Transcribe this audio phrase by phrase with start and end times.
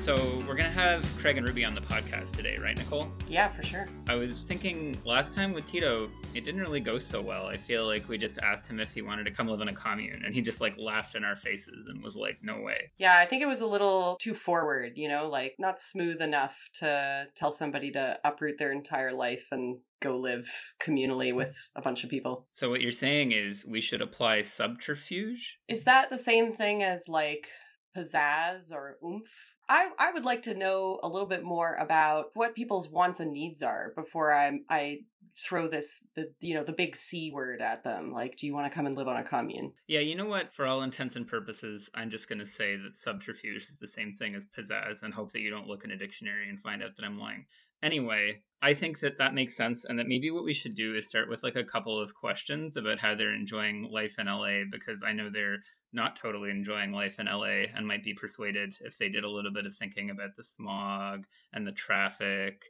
[0.00, 0.16] So
[0.48, 3.12] we're gonna have Craig and Ruby on the podcast today, right, Nicole?
[3.28, 3.86] Yeah, for sure.
[4.08, 7.44] I was thinking last time with Tito, it didn't really go so well.
[7.44, 9.74] I feel like we just asked him if he wanted to come live in a
[9.74, 13.18] commune, and he just like laughed in our faces and was like, "No way." Yeah,
[13.18, 17.28] I think it was a little too forward, you know, like not smooth enough to
[17.36, 20.48] tell somebody to uproot their entire life and go live
[20.82, 22.46] communally with a bunch of people.
[22.52, 25.58] So what you're saying is we should apply subterfuge?
[25.68, 27.48] Is that the same thing as like
[27.94, 29.49] pizzazz or oomph?
[29.70, 33.32] I, I would like to know a little bit more about what people's wants and
[33.32, 35.02] needs are before I I
[35.32, 38.12] throw this the you know the big C word at them.
[38.12, 39.72] Like, do you want to come and live on a commune?
[39.86, 40.52] Yeah, you know what?
[40.52, 44.34] For all intents and purposes, I'm just gonna say that subterfuge is the same thing
[44.34, 47.06] as pizzazz, and hope that you don't look in a dictionary and find out that
[47.06, 47.46] I'm lying.
[47.80, 51.08] Anyway, I think that that makes sense, and that maybe what we should do is
[51.08, 55.02] start with like a couple of questions about how they're enjoying life in LA, because
[55.02, 55.60] I know they're
[55.94, 59.50] not totally enjoying life in LA and might be persuaded if they did a little
[59.50, 62.64] bit of thinking about the smog and the traffic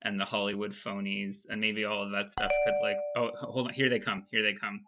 [0.00, 2.98] and the Hollywood phonies, and maybe all of that stuff could like.
[3.16, 3.72] Oh, hold on!
[3.72, 4.24] Here they come!
[4.30, 4.82] Here they come!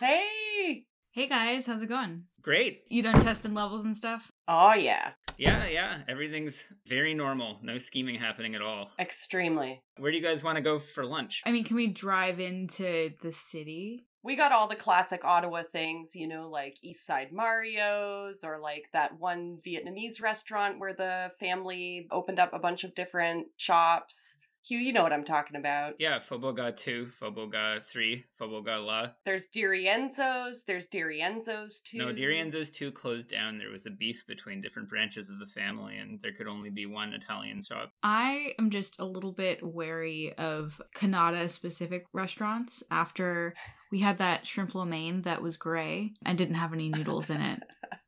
[0.00, 0.86] Hey!
[1.12, 2.24] Hey guys, how's it going?
[2.40, 2.82] Great!
[2.88, 4.32] You done testing levels and stuff?
[4.48, 5.98] Oh yeah, Yeah, yeah.
[6.08, 7.58] Everything's very normal.
[7.62, 8.90] No scheming happening at all.
[8.98, 9.82] extremely.
[9.96, 11.42] Where do you guys want to go for lunch?
[11.44, 14.06] I mean, can we drive into the city?
[14.24, 18.84] We got all the classic Ottawa things, you know, like East Side Mario's or like
[18.92, 24.38] that one Vietnamese restaurant where the family opened up a bunch of different shops.
[24.64, 25.94] Hugh, you know what I'm talking about.
[25.98, 29.08] Yeah, Pho Bo Ga 2, Pho Bo Ga 3, Pho Bo Ga La.
[29.24, 31.98] There's Dirienzo's, there's Dirienzo's too.
[31.98, 33.58] No, Dirienzo's 2 closed down.
[33.58, 36.86] There was a beef between different branches of the family, and there could only be
[36.86, 37.90] one Italian shop.
[38.04, 43.54] I am just a little bit wary of Canada specific restaurants after
[43.90, 47.40] we had that shrimp lo mein that was gray and didn't have any noodles in
[47.40, 47.60] it.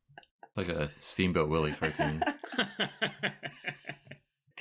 [0.56, 2.22] Like a Steamboat Willie cartoon.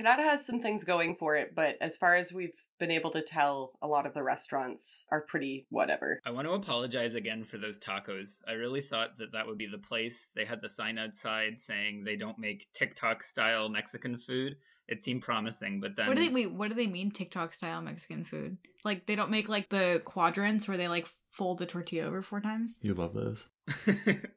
[0.03, 3.21] Canada has some things going for it, but as far as we've been able to
[3.21, 6.19] tell, a lot of the restaurants are pretty whatever.
[6.25, 8.41] I want to apologize again for those tacos.
[8.45, 10.29] I really thought that that would be the place.
[10.35, 14.57] They had the sign outside saying they don't make TikTok style Mexican food.
[14.87, 16.51] It seemed promising, but then What do they wait?
[16.51, 18.57] What do they mean TikTok style Mexican food?
[18.83, 22.41] Like they don't make like the quadrants where they like fold the tortilla over four
[22.41, 22.79] times.
[22.81, 23.47] You love those.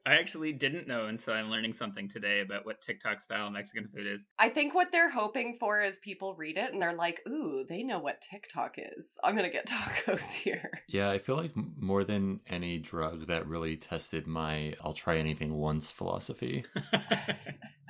[0.05, 3.89] I actually didn't know, and so I'm learning something today about what TikTok style Mexican
[3.89, 4.25] food is.
[4.39, 7.83] I think what they're hoping for is people read it and they're like, ooh, they
[7.83, 9.17] know what TikTok is.
[9.23, 10.71] I'm going to get tacos here.
[10.87, 15.53] Yeah, I feel like more than any drug that really tested my I'll try anything
[15.55, 16.63] once philosophy.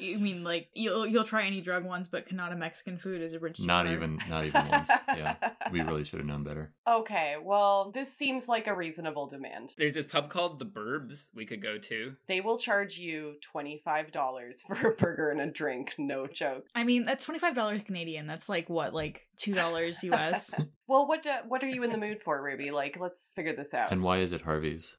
[0.00, 3.38] You mean like you'll you'll try any drug once, but Canada Mexican food is a
[3.38, 3.60] rich.
[3.60, 3.94] Not jar.
[3.94, 4.90] even not even once.
[5.08, 5.34] Yeah.
[5.70, 6.72] We really should have known better.
[6.88, 9.74] Okay, well, this seems like a reasonable demand.
[9.76, 12.14] There's this pub called The Burbs we could go to.
[12.26, 16.64] They will charge you $25 for a burger and a drink, no joke.
[16.74, 18.26] I mean, that's twenty five dollars Canadian.
[18.26, 20.54] That's like what, like two dollars US.
[20.88, 22.70] Well, what do, what are you in the mood for, Ruby?
[22.70, 23.92] Like, let's figure this out.
[23.92, 24.96] And why is it Harvey's?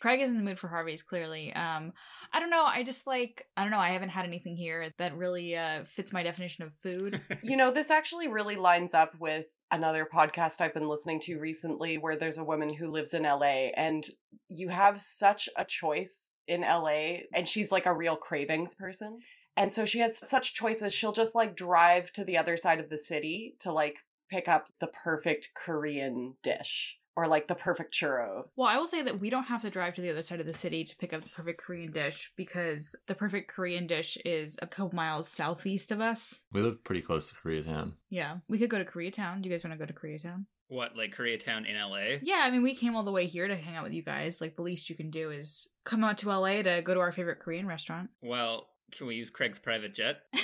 [0.00, 1.52] Craig is in the mood for Harvey's clearly.
[1.52, 1.92] Um,
[2.32, 2.64] I don't know.
[2.64, 3.78] I just like I don't know.
[3.78, 7.20] I haven't had anything here that really uh, fits my definition of food.
[7.42, 11.98] You know, this actually really lines up with another podcast I've been listening to recently
[11.98, 14.06] where there's a woman who lives in LA and
[14.48, 19.18] you have such a choice in LA and she's like a real cravings person.
[19.56, 20.94] And so she has such choices.
[20.94, 23.98] She'll just like drive to the other side of the city to like
[24.30, 28.44] pick up the perfect Korean dish or like the perfect churro.
[28.56, 30.46] Well, I will say that we don't have to drive to the other side of
[30.46, 34.58] the city to pick up the perfect Korean dish because the perfect Korean dish is
[34.62, 36.44] a couple miles southeast of us.
[36.52, 37.92] We live pretty close to Koreatown.
[38.10, 39.42] Yeah, we could go to Koreatown.
[39.42, 40.46] Do you guys want to go to Koreatown?
[40.72, 42.18] what, like Koreatown in LA?
[42.22, 44.40] Yeah, I mean, we came all the way here to hang out with you guys.
[44.40, 47.12] Like, the least you can do is come out to LA to go to our
[47.12, 48.08] favorite Korean restaurant.
[48.22, 50.22] Well, can we use Craig's private jet?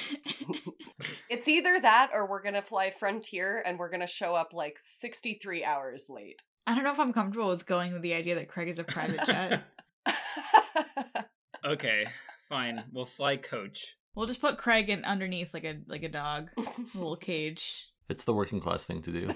[1.31, 4.53] It's either that or we're going to fly Frontier and we're going to show up
[4.53, 6.43] like 63 hours late.
[6.69, 8.85] I don't know if I'm comfortable with going with the idea that Craig is a
[8.85, 9.65] private jet.
[11.65, 12.07] Okay,
[12.49, 12.85] fine.
[12.93, 13.97] We'll fly coach.
[14.15, 16.63] we'll just put Craig in underneath like a like a dog, a
[16.95, 17.91] little cage.
[18.09, 19.35] It's the working class thing to do.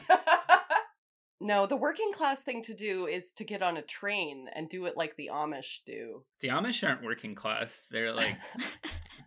[1.40, 4.87] no, the working class thing to do is to get on a train and do
[4.87, 6.23] it like the Amish do.
[6.40, 7.85] The Amish aren't working class.
[7.90, 8.38] They're like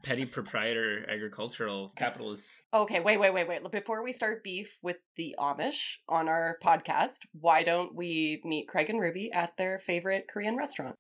[0.06, 2.62] petty proprietor agricultural capitalists.
[2.72, 3.72] Okay, wait, wait, wait, wait.
[3.72, 8.92] Before we start beef with the Amish on our podcast, why don't we meet Craig
[8.92, 10.96] and Ruby at their favorite Korean restaurant?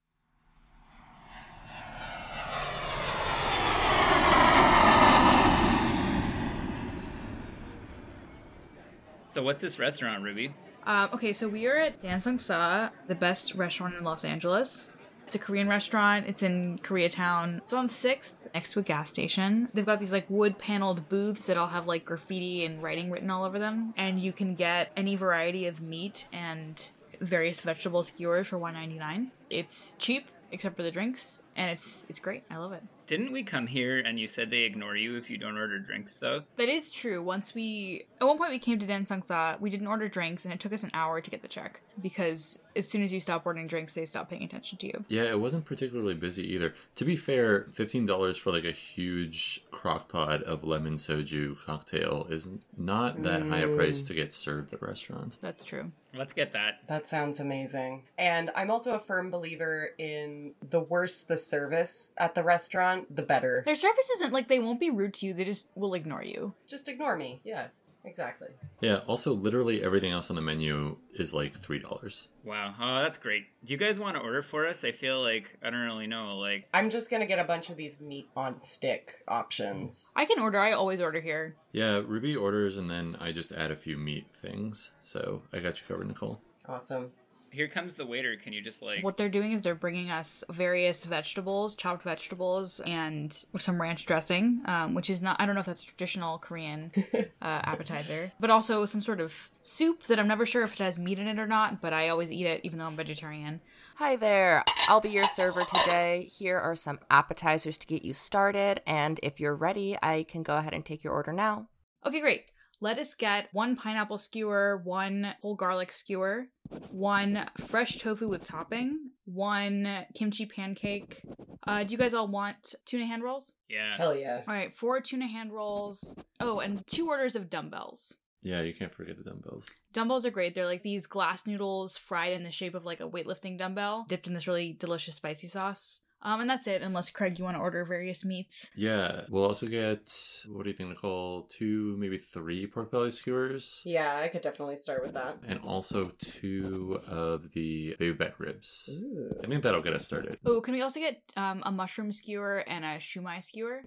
[9.28, 10.56] So what's this restaurant, Ruby?
[10.88, 14.90] Um, okay, so we are at Dan Sung Sa, the best restaurant in Los Angeles.
[15.25, 16.27] It's a Korean restaurant.
[16.27, 17.57] It's in Koreatown.
[17.57, 19.69] It's on 6th, next to a gas station.
[19.74, 23.31] They've got these like wood paneled booths that all have like graffiti and writing written
[23.31, 23.95] all over them.
[23.98, 29.31] And you can get any variety of meat and various vegetable skewers for 1.99.
[29.50, 32.44] It's cheap except for the drinks and it's it's great.
[32.51, 32.83] I love it.
[33.07, 36.19] Didn't we come here and you said they ignore you if you don't order drinks
[36.19, 36.44] though?
[36.57, 37.22] That is true.
[37.24, 40.45] Once we at one point we came to Dan Sung Sa, we didn't order drinks
[40.45, 43.19] and it took us an hour to get the check because as soon as you
[43.19, 45.06] stop ordering drinks, they stop paying attention to you.
[45.07, 46.74] Yeah, it wasn't particularly busy either.
[46.95, 52.27] To be fair, fifteen dollars for like a huge crock pot of lemon soju cocktail
[52.30, 54.07] is not that high a price mm.
[54.07, 55.36] to get served at restaurants.
[55.38, 55.92] That's true.
[56.13, 56.80] Let's get that.
[56.88, 58.04] That sounds amazing.
[58.18, 63.22] And I'm also a firm believer in the worse the service at the restaurant, the
[63.22, 63.63] better.
[63.66, 66.54] Their service isn't like they won't be rude to you, they just will ignore you.
[66.68, 67.42] Just ignore me.
[67.44, 67.68] Yeah,
[68.06, 68.50] exactly.
[68.81, 72.28] Yeah, also literally everything else on the menu is like three dollars.
[72.44, 72.74] Wow.
[72.80, 73.46] Oh, that's great.
[73.63, 74.84] Do you guys want to order for us?
[74.84, 76.38] I feel like I don't really know.
[76.38, 80.12] Like, I'm just gonna get a bunch of these meat on stick options.
[80.16, 81.56] I can order, I always order here.
[81.72, 84.92] Yeah, Ruby orders and then I just add a few meat things.
[85.01, 86.42] So I got you covered, Nicole.
[86.68, 87.12] Awesome.
[87.56, 88.36] Here comes the waiter.
[88.36, 89.04] Can you just like?
[89.04, 94.62] What they're doing is they're bringing us various vegetables, chopped vegetables, and some ranch dressing,
[94.66, 98.86] um, which is not, I don't know if that's traditional Korean uh, appetizer, but also
[98.86, 101.48] some sort of soup that I'm never sure if it has meat in it or
[101.48, 103.62] not, but I always eat it even though I'm vegetarian.
[103.96, 104.63] Hi there.
[104.90, 106.30] I'll be your server today.
[106.30, 110.58] Here are some appetizers to get you started, and if you're ready, I can go
[110.58, 111.69] ahead and take your order now.
[112.06, 112.51] Okay, great.
[112.81, 116.48] Let us get one pineapple skewer, one whole garlic skewer,
[116.92, 121.22] one fresh tofu with topping, one kimchi pancake.
[121.66, 123.56] Uh, do you guys all want tuna hand rolls?
[123.69, 123.95] yeah.
[123.95, 124.42] Hell yeah.
[124.48, 126.16] All right, four tuna hand rolls.
[126.39, 128.19] Oh, and two orders of dumbbells.
[128.44, 129.72] Yeah, you can't forget the dumbbells.
[129.92, 130.54] Dumbbells are great.
[130.54, 134.27] They're like these glass noodles fried in the shape of like a weightlifting dumbbell, dipped
[134.27, 136.01] in this really delicious spicy sauce.
[136.25, 136.81] Um, and that's it.
[136.81, 138.72] Unless Craig, you want to order various meats.
[138.75, 140.12] Yeah, we'll also get
[140.48, 141.44] what do you think, Nicole?
[141.44, 143.83] Two, maybe three pork belly skewers.
[143.86, 145.38] Yeah, I could definitely start with that.
[145.48, 148.89] And also two of the baby back ribs.
[148.92, 149.36] Ooh.
[149.44, 150.39] I think that'll get us started.
[150.48, 153.83] Oh, can we also get um, a mushroom skewer and a shumai skewer?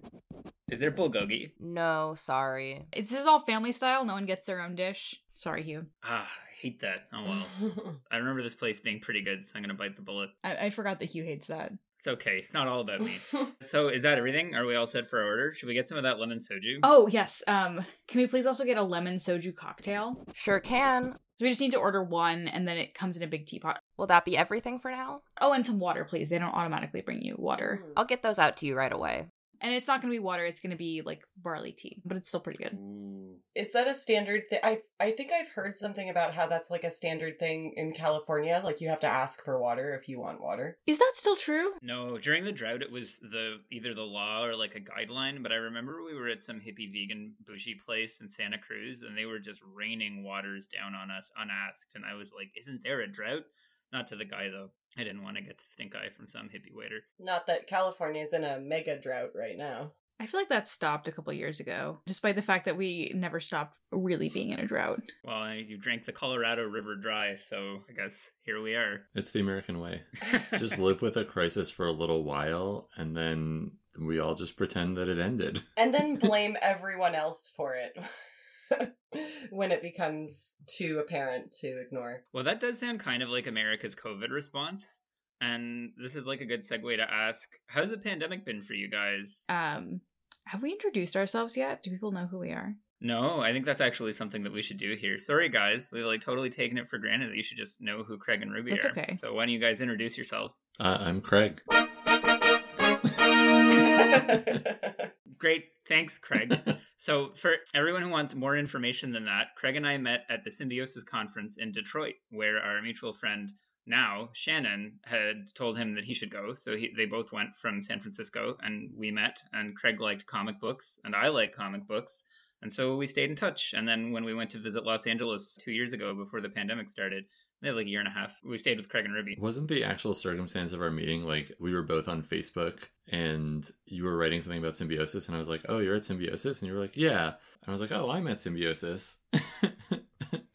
[0.70, 1.50] Is there bulgogi?
[1.58, 2.86] No, sorry.
[2.94, 4.04] This is all family style.
[4.04, 5.20] No one gets their own dish.
[5.34, 5.86] Sorry, Hugh.
[6.04, 7.08] Ah, I hate that.
[7.12, 7.96] Oh well.
[8.12, 10.30] I remember this place being pretty good, so I'm gonna bite the bullet.
[10.44, 11.72] I, I forgot that Hugh hates that.
[11.98, 12.38] It's okay.
[12.44, 13.18] It's not all about me.
[13.60, 14.54] so is that everything?
[14.54, 15.52] Are we all set for our order?
[15.52, 16.78] Should we get some of that lemon soju?
[16.82, 17.42] Oh yes.
[17.46, 20.24] Um, can we please also get a lemon soju cocktail?
[20.34, 21.14] Sure can.
[21.38, 23.78] So we just need to order one, and then it comes in a big teapot.
[23.96, 25.20] Will that be everything for now?
[25.40, 26.30] Oh, and some water, please.
[26.30, 27.84] They don't automatically bring you water.
[27.96, 29.26] I'll get those out to you right away.
[29.60, 32.16] And it's not going to be water, it's going to be like barley tea, but
[32.16, 32.74] it's still pretty good.
[32.74, 33.36] Ooh.
[33.54, 34.60] Is that a standard thing?
[34.62, 38.60] I I think I've heard something about how that's like a standard thing in California.
[38.62, 40.78] Like you have to ask for water if you want water.
[40.86, 41.72] Is that still true?
[41.82, 45.42] No, during the drought, it was the either the law or like a guideline.
[45.42, 49.16] But I remember we were at some hippie vegan bougie place in Santa Cruz, and
[49.16, 51.94] they were just raining waters down on us unasked.
[51.96, 53.44] And I was like, "Isn't there a drought?"
[53.92, 54.70] Not to the guy though.
[54.96, 57.00] I didn't want to get the stink eye from some hippie waiter.
[57.18, 59.92] Not that California's in a mega drought right now.
[60.20, 63.38] I feel like that stopped a couple years ago, despite the fact that we never
[63.38, 65.00] stopped really being in a drought.
[65.22, 69.02] Well, you drank the Colorado River dry, so I guess here we are.
[69.14, 70.02] It's the American way.
[70.58, 74.96] Just live with a crisis for a little while, and then we all just pretend
[74.96, 75.62] that it ended.
[75.76, 77.96] And then blame everyone else for it
[79.50, 82.24] when it becomes too apparent to ignore.
[82.32, 85.00] Well, that does sound kind of like America's COVID response.
[85.40, 88.90] And this is like a good segue to ask how's the pandemic been for you
[88.90, 89.44] guys?
[89.48, 90.00] Um,
[90.46, 91.82] have we introduced ourselves yet?
[91.82, 92.74] Do people know who we are?
[93.00, 95.18] No, I think that's actually something that we should do here.
[95.18, 95.90] Sorry, guys.
[95.92, 98.52] We've like totally taken it for granted that you should just know who Craig and
[98.52, 98.90] Ruby That's are.
[98.90, 99.14] okay.
[99.14, 100.58] So why don't you guys introduce yourselves?
[100.80, 101.62] Uh, I'm Craig.
[105.38, 105.66] Great.
[105.86, 106.58] Thanks, Craig.
[107.00, 110.50] So, for everyone who wants more information than that, Craig and I met at the
[110.50, 113.50] Symbiosis Conference in Detroit, where our mutual friend,
[113.86, 116.54] now Shannon, had told him that he should go.
[116.54, 119.38] So, he, they both went from San Francisco and we met.
[119.52, 122.24] And Craig liked comic books, and I like comic books.
[122.60, 123.72] And so we stayed in touch.
[123.76, 126.88] And then when we went to visit Los Angeles two years ago before the pandemic
[126.88, 127.24] started,
[127.60, 129.36] they had like a year and a half, we stayed with Craig and Ruby.
[129.38, 134.04] Wasn't the actual circumstance of our meeting like we were both on Facebook and you
[134.04, 136.74] were writing something about symbiosis and I was like, "Oh, you're at symbiosis?" and you
[136.74, 139.18] were like, "Yeah." And I was like, "Oh, I'm at symbiosis."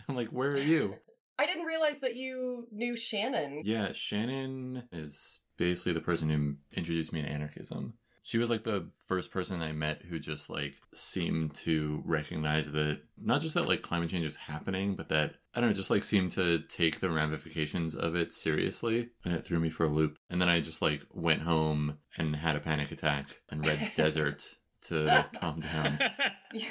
[0.08, 0.96] I'm like, "Where are you?"
[1.40, 3.64] I didn't realize that you knew Shannon.
[3.66, 7.96] Yeah, Shannon is basically the person who introduced me to anarchism.
[8.24, 13.02] She was like the first person I met who just like seemed to recognize that
[13.22, 16.04] not just that like climate change is happening, but that I don't know, just like
[16.04, 19.10] seemed to take the ramifications of it seriously.
[19.26, 20.18] And it threw me for a loop.
[20.30, 24.56] And then I just like went home and had a panic attack and read Desert
[24.84, 26.00] to calm down.
[26.54, 26.68] you,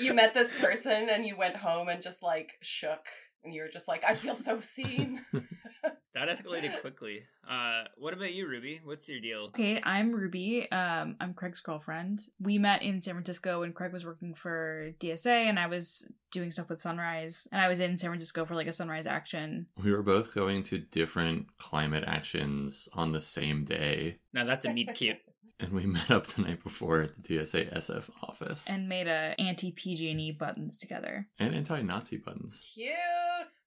[0.00, 3.06] you met this person and you went home and just like shook
[3.46, 5.24] and you were just like, I feel so seen.
[6.16, 7.20] that escalated quickly.
[7.48, 8.80] Uh, what about you, Ruby?
[8.82, 9.44] What's your deal?
[9.48, 10.70] Okay, I'm Ruby.
[10.72, 12.22] Um, I'm Craig's girlfriend.
[12.40, 16.50] We met in San Francisco when Craig was working for DSA and I was doing
[16.50, 17.46] stuff with Sunrise.
[17.52, 19.66] And I was in San Francisco for like a Sunrise action.
[19.82, 24.16] We were both going to different climate actions on the same day.
[24.32, 25.18] Now that's a meet cute.
[25.60, 29.34] and we met up the night before at the DSA SF office and made a
[29.38, 32.72] anti PG&E buttons together and anti-Nazi buttons.
[32.74, 32.94] Cute.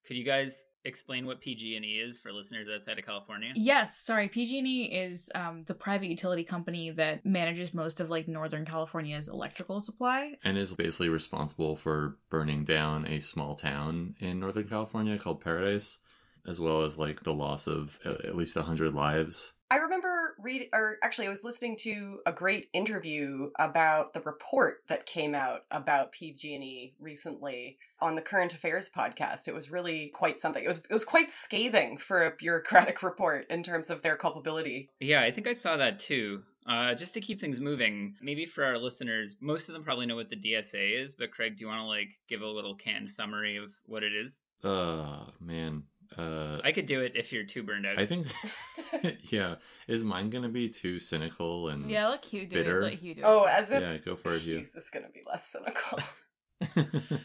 [0.06, 3.52] Could you guys explain what PG&E is for listeners outside of California?
[3.56, 4.30] Yes, sorry.
[4.30, 9.82] PG&E is um, the private utility company that manages most of like Northern California's electrical
[9.82, 15.42] supply, and is basically responsible for burning down a small town in Northern California called
[15.42, 16.00] Paradise,
[16.48, 19.54] as well as like the loss of at least hundred lives.
[19.72, 24.80] I remember read or actually I was listening to a great interview about the report
[24.88, 29.48] that came out about PG&E recently on the Current Affairs podcast.
[29.48, 30.64] It was really quite something.
[30.64, 34.90] It was it was quite scathing for a bureaucratic report in terms of their culpability.
[35.00, 36.44] Yeah, I think I saw that too.
[36.66, 40.16] Uh, just to keep things moving, maybe for our listeners, most of them probably know
[40.16, 43.10] what the DSA is, but Craig, do you want to like give a little canned
[43.10, 44.44] summary of what it is?
[44.64, 45.84] Uh, man,
[46.18, 48.00] uh, I could do it if you're too burned out.
[48.00, 48.28] I think,
[49.32, 49.56] yeah.
[49.88, 52.08] Is mine gonna be too cynical and yeah?
[52.10, 52.80] Let Hugh do bitter?
[52.82, 52.84] it.
[52.84, 53.50] Let Hugh do Oh, it.
[53.52, 53.98] as if yeah?
[53.98, 54.58] Go for it, Hugh.
[54.58, 56.00] Hugh's is going to be less cynical.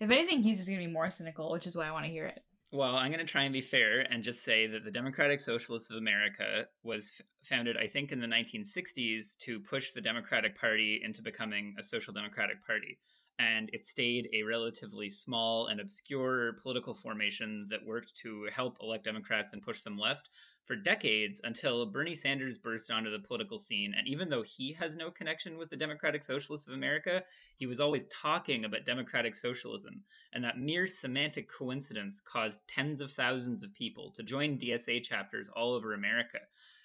[0.00, 2.10] If anything, Hugh's is going to be more cynical, which is why I want to
[2.10, 2.42] hear it.
[2.72, 5.88] Well, I'm going to try and be fair and just say that the Democratic Socialists
[5.90, 11.00] of America was f- founded, I think, in the 1960s to push the Democratic Party
[11.02, 12.98] into becoming a social democratic party.
[13.38, 19.04] And it stayed a relatively small and obscure political formation that worked to help elect
[19.04, 20.30] Democrats and push them left
[20.64, 23.92] for decades until Bernie Sanders burst onto the political scene.
[23.92, 27.24] And even though he has no connection with the Democratic Socialists of America,
[27.56, 30.04] he was always talking about democratic socialism.
[30.32, 35.48] And that mere semantic coincidence caused tens of thousands of people to join DSA chapters
[35.48, 36.38] all over America.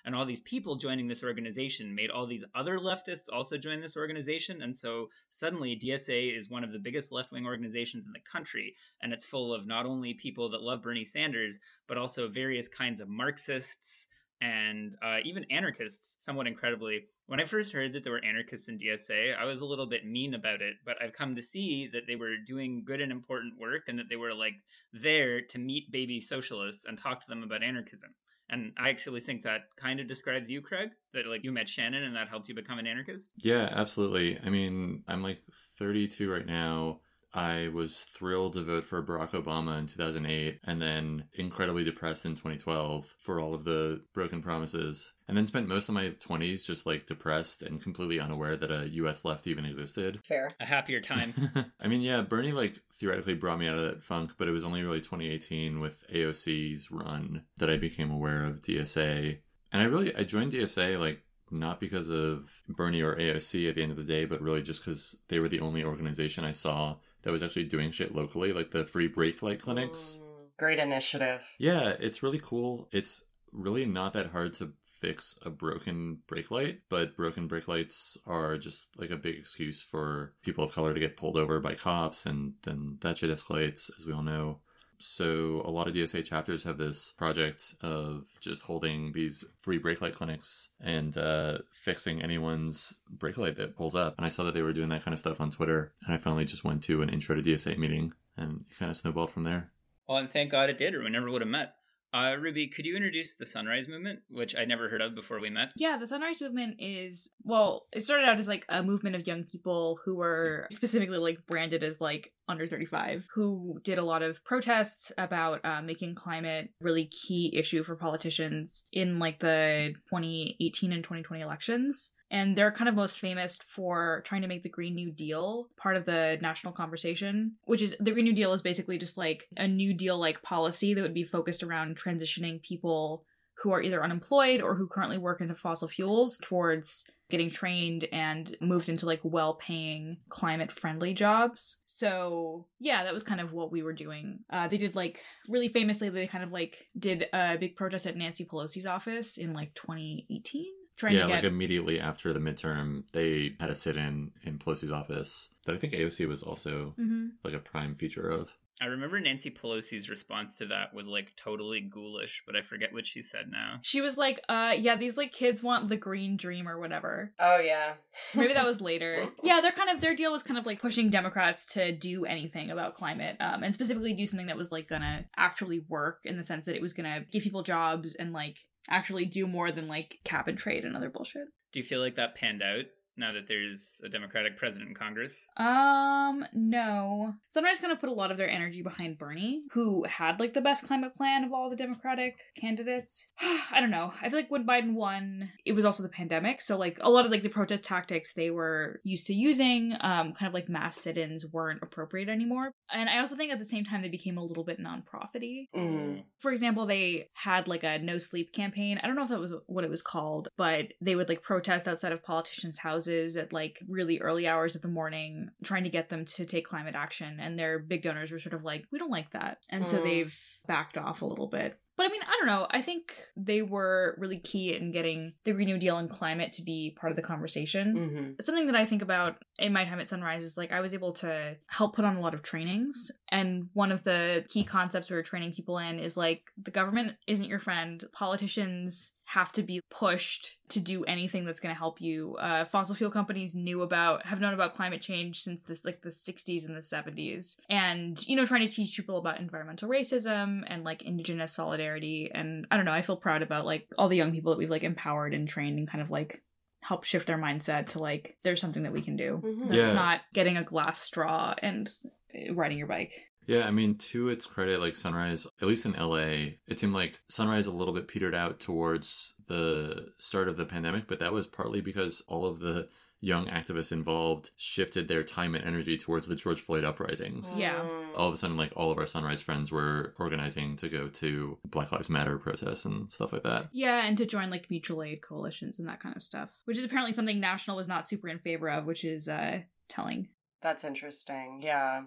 [0.09, 3.95] And all these people joining this organization made all these other leftists also join this
[3.95, 4.59] organization.
[4.59, 8.73] And so suddenly DSA is one of the biggest left wing organizations in the country.
[9.03, 13.01] And it's full of not only people that love Bernie Sanders, but also various kinds
[13.01, 14.07] of Marxists
[14.41, 17.05] and uh, even anarchists, somewhat incredibly.
[17.27, 20.07] When I first heard that there were anarchists in DSA, I was a little bit
[20.07, 23.59] mean about it, but I've come to see that they were doing good and important
[23.59, 24.55] work and that they were like
[24.91, 28.15] there to meet baby socialists and talk to them about anarchism.
[28.49, 30.89] And I actually think that kind of describes you, Craig.
[31.13, 33.31] That like you met Shannon and that helped you become an anarchist.
[33.37, 34.39] Yeah, absolutely.
[34.43, 35.41] I mean, I'm like
[35.77, 37.01] 32 right now.
[37.33, 42.31] I was thrilled to vote for Barack Obama in 2008 and then incredibly depressed in
[42.31, 45.13] 2012 for all of the broken promises.
[45.27, 48.89] And then spent most of my 20s just like depressed and completely unaware that a
[48.89, 50.19] US left even existed.
[50.23, 50.49] Fair.
[50.59, 51.33] A happier time.
[51.79, 54.63] I mean, yeah, Bernie like theoretically brought me out of that funk, but it was
[54.63, 59.37] only really 2018 with AOC's run that I became aware of DSA.
[59.71, 61.21] And I really I joined DSA like
[61.51, 64.83] not because of Bernie or AOC at the end of the day, but really just
[64.83, 68.71] because they were the only organization I saw that was actually doing shit locally, like
[68.71, 70.19] the free brake light clinics.
[70.21, 71.43] Mm, great initiative.
[71.57, 72.87] Yeah, it's really cool.
[72.91, 78.17] It's really not that hard to fix a broken brake light, but broken brake lights
[78.25, 81.73] are just like a big excuse for people of color to get pulled over by
[81.73, 84.59] cops, and then that shit escalates, as we all know.
[84.99, 90.01] So a lot of DSA chapters have this project of just holding these free brake
[90.01, 94.15] light clinics and uh, fixing anyone's brake light that pulls up.
[94.17, 96.17] And I saw that they were doing that kind of stuff on Twitter, and I
[96.17, 99.43] finally just went to an intro to DSA meeting, and it kind of snowballed from
[99.45, 99.71] there.
[100.07, 101.75] well, and thank God it did, or we never would have met.
[102.11, 105.49] Uh, Ruby, could you introduce the Sunrise Movement, which I'd never heard of before we
[105.49, 105.69] met?
[105.75, 109.43] Yeah, the Sunrise Movement is, well, it started out as like a movement of young
[109.43, 114.43] people who were specifically like branded as like under 35, who did a lot of
[114.43, 121.03] protests about uh, making climate really key issue for politicians in like the 2018 and
[121.03, 122.13] 2020 elections.
[122.31, 125.95] And they're kind of most famous for trying to make the Green New Deal part
[125.95, 129.67] of the national conversation, which is the Green New Deal is basically just like a
[129.67, 133.25] New Deal like policy that would be focused around transitioning people
[133.61, 138.55] who are either unemployed or who currently work into fossil fuels towards getting trained and
[138.59, 141.81] moved into like well paying climate friendly jobs.
[141.87, 144.39] So, yeah, that was kind of what we were doing.
[144.49, 148.17] Uh, they did like really famously, they kind of like did a big protest at
[148.17, 150.65] Nancy Pelosi's office in like 2018.
[150.99, 154.91] Trying yeah, to get like immediately after the midterm, they had a sit-in in Pelosi's
[154.91, 157.31] office that I think AOC was also Mhm.
[157.43, 158.53] like a prime feature of.
[158.81, 163.05] I remember Nancy Pelosi's response to that was like totally ghoulish, but I forget what
[163.05, 163.79] she said now.
[163.81, 167.33] She was like, uh, yeah, these like kids want the green dream or whatever.
[167.39, 167.93] Oh yeah.
[168.33, 169.29] Maybe that was later.
[169.43, 172.71] Yeah, they're kind of their deal was kind of like pushing Democrats to do anything
[172.71, 176.43] about climate, um, and specifically do something that was like gonna actually work in the
[176.43, 178.59] sense that it was gonna give people jobs and like
[178.89, 181.47] actually do more than like cap and trade and other bullshit.
[181.71, 182.85] Do you feel like that panned out
[183.19, 185.47] now that there's a Democratic president in Congress?
[185.57, 187.33] Um, no.
[187.51, 190.61] Sunrise going to put a lot of their energy behind Bernie, who had like the
[190.61, 193.27] best climate plan of all the Democratic candidates.
[193.71, 194.13] I don't know.
[194.21, 197.25] I feel like when Biden won, it was also the pandemic, so like a lot
[197.25, 200.97] of like the protest tactics they were used to using, um, kind of like mass
[200.97, 202.71] sit-ins weren't appropriate anymore.
[202.91, 205.69] And I also think at the same time they became a little bit non-profity.
[205.75, 206.23] Mm.
[206.39, 208.99] For example, they had like a no sleep campaign.
[209.03, 211.87] I don't know if that was what it was called, but they would like protest
[211.87, 216.09] outside of politicians' houses at like really early hours of the morning, trying to get
[216.09, 217.39] them to take climate action.
[217.39, 219.59] And their big donors were sort of like, we don't like that.
[219.69, 220.03] And so Mm.
[220.03, 221.79] they've backed off a little bit.
[221.97, 222.65] But I mean, I don't know.
[222.71, 226.61] I think they were really key in getting the Green New Deal and climate to
[226.61, 230.07] be part of the conversation hmm something that I think about in my time at
[230.07, 233.11] Sunrise is like I was able to help put on a lot of trainings.
[233.29, 237.17] And one of the key concepts we were training people in is like the government
[237.27, 238.01] isn't your friend.
[238.13, 242.35] Politicians have to be pushed to do anything that's going to help you.
[242.39, 246.09] Uh, fossil fuel companies knew about, have known about climate change since this like the
[246.09, 247.57] 60s and the 70s.
[247.69, 252.31] And, you know, trying to teach people about environmental racism and like indigenous solidarity.
[252.33, 254.67] And I don't know, I feel proud about like all the young people that we've
[254.69, 256.41] like empowered and trained and kind of like
[256.81, 259.67] help shift their mindset to like there's something that we can do Mhm.
[259.69, 259.93] that's Yeah.
[259.93, 261.87] not getting a glass straw and
[262.33, 265.93] uh, riding your bike Yeah, I mean, to its credit, like Sunrise, at least in
[265.93, 270.65] LA, it seemed like Sunrise a little bit petered out towards the start of the
[270.65, 272.87] pandemic, but that was partly because all of the
[273.21, 277.55] young activists involved shifted their time and energy towards the George Floyd uprisings.
[277.57, 277.79] Yeah.
[277.79, 278.15] Mm.
[278.15, 281.57] All of a sudden, like all of our Sunrise friends were organizing to go to
[281.65, 283.69] Black Lives Matter protests and stuff like that.
[283.73, 286.85] yeah and to join like mutual aid coalitions and that kind of stuff which is
[286.85, 290.27] apparently something national was not super in favor of which is uh telling
[290.61, 291.61] That's interesting.
[291.63, 292.03] Yeah.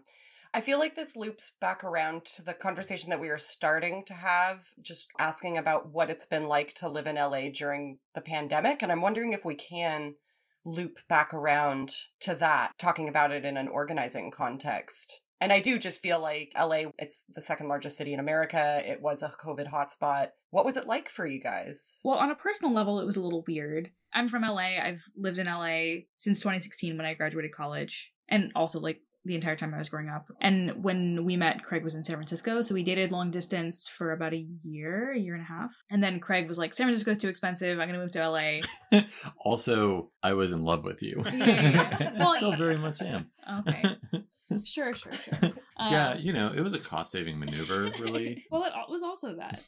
[0.54, 4.12] I feel like this loops back around to the conversation that we were starting to
[4.12, 8.82] have, just asking about what it's been like to live in LA during the pandemic.
[8.82, 10.16] And I'm wondering if we can
[10.64, 15.22] loop back around to that, talking about it in an organizing context.
[15.40, 18.82] And I do just feel like LA, it's the second largest city in America.
[18.84, 20.28] It was a COVID hotspot.
[20.50, 21.98] What was it like for you guys?
[22.04, 25.38] well on a personal level it was a little weird i'm from la i've lived
[25.38, 29.78] in la since 2016 when i graduated college and also like the entire time I
[29.78, 30.26] was growing up.
[30.40, 32.60] And when we met, Craig was in San Francisco.
[32.60, 35.74] So we dated long distance for about a year, a year and a half.
[35.90, 37.78] And then Craig was like, San Francisco's too expensive.
[37.78, 39.02] I'm going to move to LA.
[39.44, 41.24] also, I was in love with you.
[41.32, 42.12] Yeah.
[42.18, 42.56] Well, I still yeah.
[42.56, 43.30] very much am.
[43.60, 43.96] Okay.
[44.64, 45.52] Sure, sure, sure.
[45.78, 48.44] yeah, Um, you know, it was a cost saving maneuver, really.
[48.50, 49.62] well, it was also that.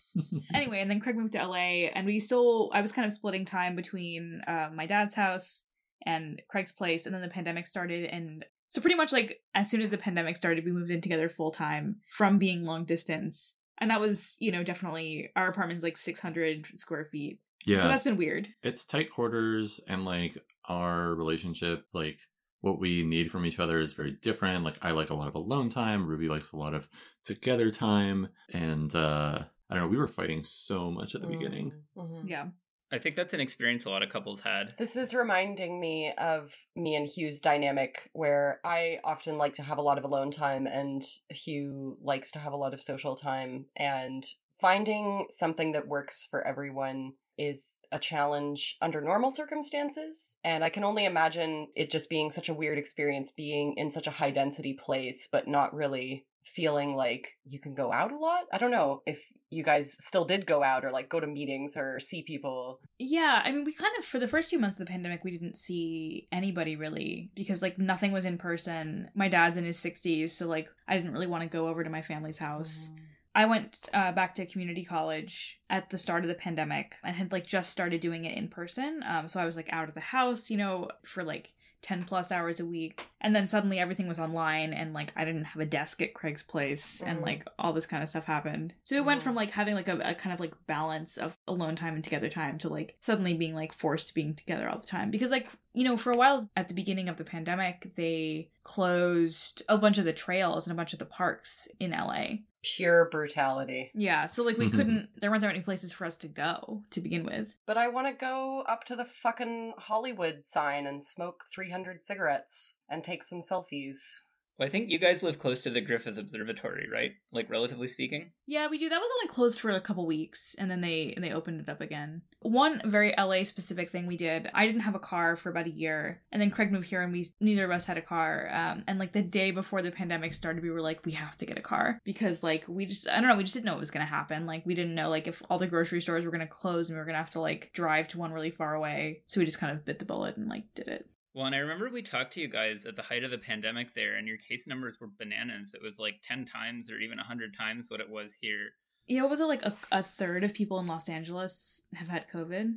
[0.52, 3.46] Anyway, and then Craig moved to LA, and we still, I was kind of splitting
[3.46, 5.64] time between uh, my dad's house
[6.04, 8.04] and Craig's place, and then the pandemic started.
[8.04, 11.28] And so, pretty much like as soon as the pandemic started, we moved in together
[11.28, 13.56] full time from being long distance.
[13.78, 17.40] And that was, you know, definitely our apartment's like 600 square feet.
[17.66, 17.82] yeah.
[17.82, 18.48] So that's been weird.
[18.62, 20.36] it's tight quarters and like
[20.68, 22.18] our relationship like
[22.62, 25.34] what we need from each other is very different like i like a lot of
[25.34, 26.88] alone time ruby likes a lot of
[27.24, 31.70] together time and uh i don't know we were fighting so much at the beginning
[31.96, 32.22] Mhm.
[32.26, 32.46] Yeah.
[32.92, 34.74] I think that's an experience a lot of couples had.
[34.78, 39.78] This is reminding me of me and Hugh's dynamic, where I often like to have
[39.78, 43.66] a lot of alone time, and Hugh likes to have a lot of social time.
[43.76, 44.24] And
[44.60, 50.36] finding something that works for everyone is a challenge under normal circumstances.
[50.44, 54.06] And I can only imagine it just being such a weird experience being in such
[54.06, 58.44] a high density place, but not really feeling like you can go out a lot.
[58.52, 61.76] I don't know if you guys still did go out or like go to meetings
[61.76, 62.80] or see people.
[62.98, 65.30] Yeah, I mean, we kind of, for the first few months of the pandemic, we
[65.30, 69.08] didn't see anybody really because, like, nothing was in person.
[69.14, 71.90] My dad's in his 60s, so, like, I didn't really want to go over to
[71.90, 72.90] my family's house.
[73.36, 77.32] I went uh, back to community college at the start of the pandemic and had,
[77.32, 79.02] like, just started doing it in person.
[79.06, 81.52] Um, so I was, like, out of the house, you know, for, like,
[81.84, 83.06] 10 plus hours a week.
[83.20, 86.42] And then suddenly everything was online and, like, I didn't have a desk at Craig's
[86.42, 87.22] place and, Mhm.
[87.22, 88.74] like, all this kind of stuff happened.
[88.84, 89.24] So it went Mhm.
[89.24, 92.28] from, like, having, like, a, a kind of, like, balance of alone time and together
[92.30, 95.10] time to, like, suddenly being, like, forced to being together all the time.
[95.10, 99.62] Because, like, you know, for a while at the beginning of the pandemic, they closed
[99.68, 102.44] a bunch of the trails and a bunch of the parks in LA.
[102.64, 103.90] Pure brutality.
[103.94, 104.72] Yeah, so like we Mhm.
[104.74, 107.56] couldn't there weren't that many places for us to go to begin with.
[107.66, 112.76] But I want to go up to the fucking Hollywood sign and smoke 300 cigarettes
[112.88, 114.22] and take some selfies.
[114.58, 117.14] Well, I think you guys live close to the Griffith Observatory, right?
[117.32, 118.30] Like relatively speaking.
[118.46, 118.88] Yeah, we do.
[118.88, 121.68] That was only closed for a couple weeks, and then they and they opened it
[121.68, 122.22] up again.
[122.40, 124.48] One very LA specific thing we did.
[124.54, 127.12] I didn't have a car for about a year, and then Craig moved here, and
[127.12, 128.48] we neither of us had a car.
[128.52, 131.46] Um, and like the day before the pandemic started, we were like, we have to
[131.46, 133.80] get a car because like we just I don't know, we just didn't know what
[133.80, 134.46] was gonna happen.
[134.46, 137.00] Like we didn't know like if all the grocery stores were gonna close and we
[137.00, 139.22] were gonna have to like drive to one really far away.
[139.26, 141.08] So we just kind of bit the bullet and like did it.
[141.34, 143.92] Well, and I remember we talked to you guys at the height of the pandemic
[143.94, 145.74] there, and your case numbers were bananas.
[145.74, 148.70] It was like 10 times or even 100 times what it was here.
[149.08, 152.28] Yeah, what was it like a, a third of people in Los Angeles have had
[152.28, 152.74] COVID?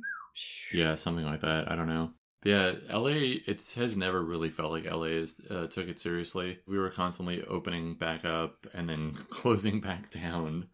[0.72, 1.70] Yeah, something like that.
[1.70, 2.10] I don't know.
[2.42, 6.58] But yeah, LA, it has never really felt like LA is, uh, took it seriously.
[6.66, 10.66] We were constantly opening back up and then closing back down.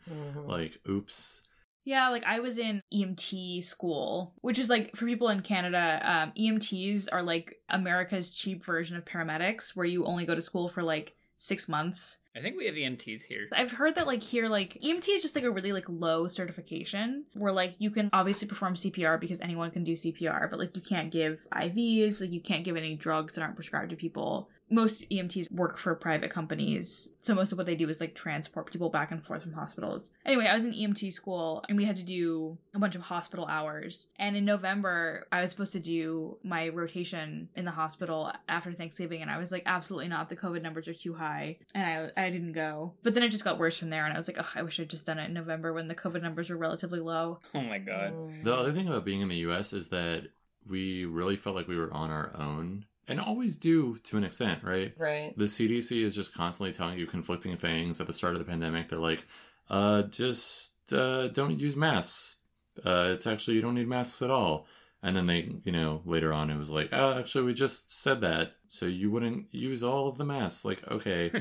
[0.47, 1.43] Like, oops.
[1.85, 6.33] Yeah, like I was in EMT school, which is like for people in Canada, um,
[6.39, 10.83] EMTs are like America's cheap version of paramedics, where you only go to school for
[10.83, 12.21] like six months.
[12.37, 13.49] I think we have EMTs here.
[13.53, 17.27] I've heard that like here, like EMT is just like a really like low certification
[17.35, 20.83] where like you can obviously perform CPR because anyone can do CPR, but like you
[20.83, 24.49] can't give IVs, like you can't give any drugs that aren't prescribed to people.
[24.71, 28.71] Most EMTs work for private companies, so most of what they do is like transport
[28.71, 30.11] people back and forth from hospitals.
[30.25, 33.47] Anyway, I was in EMT school and we had to do a bunch of hospital
[33.47, 34.09] hours.
[34.19, 39.23] And in November, I was supposed to do my rotation in the hospital after Thanksgiving,
[39.23, 40.29] and I was like, absolutely not.
[40.29, 42.95] The COVID numbers are too high, and I I didn't go.
[43.03, 44.81] But then it just got worse from there, and I was like, oh, I wish
[44.81, 47.41] I'd just done it in November when the COVID numbers were relatively low.
[47.55, 48.13] Oh my god.
[48.15, 48.31] Oh.
[48.43, 50.29] The other thing about being in the US is that
[50.67, 54.63] we really felt like we were on our own and always do to an extent,
[54.63, 54.95] right?
[54.97, 55.33] Right.
[55.37, 58.01] The CDC is just constantly telling you conflicting things.
[58.01, 59.25] At the start of the pandemic, they're like,
[59.71, 62.37] uh, just uh, don't use masks.
[62.85, 64.67] Uh, it's actually, you don't need masks at all.
[65.03, 68.23] And then they, you know, later on it was like, oh, actually, we just said
[68.23, 68.53] that.
[68.69, 70.65] So you wouldn't use all of the masks.
[70.65, 71.31] Like, okay.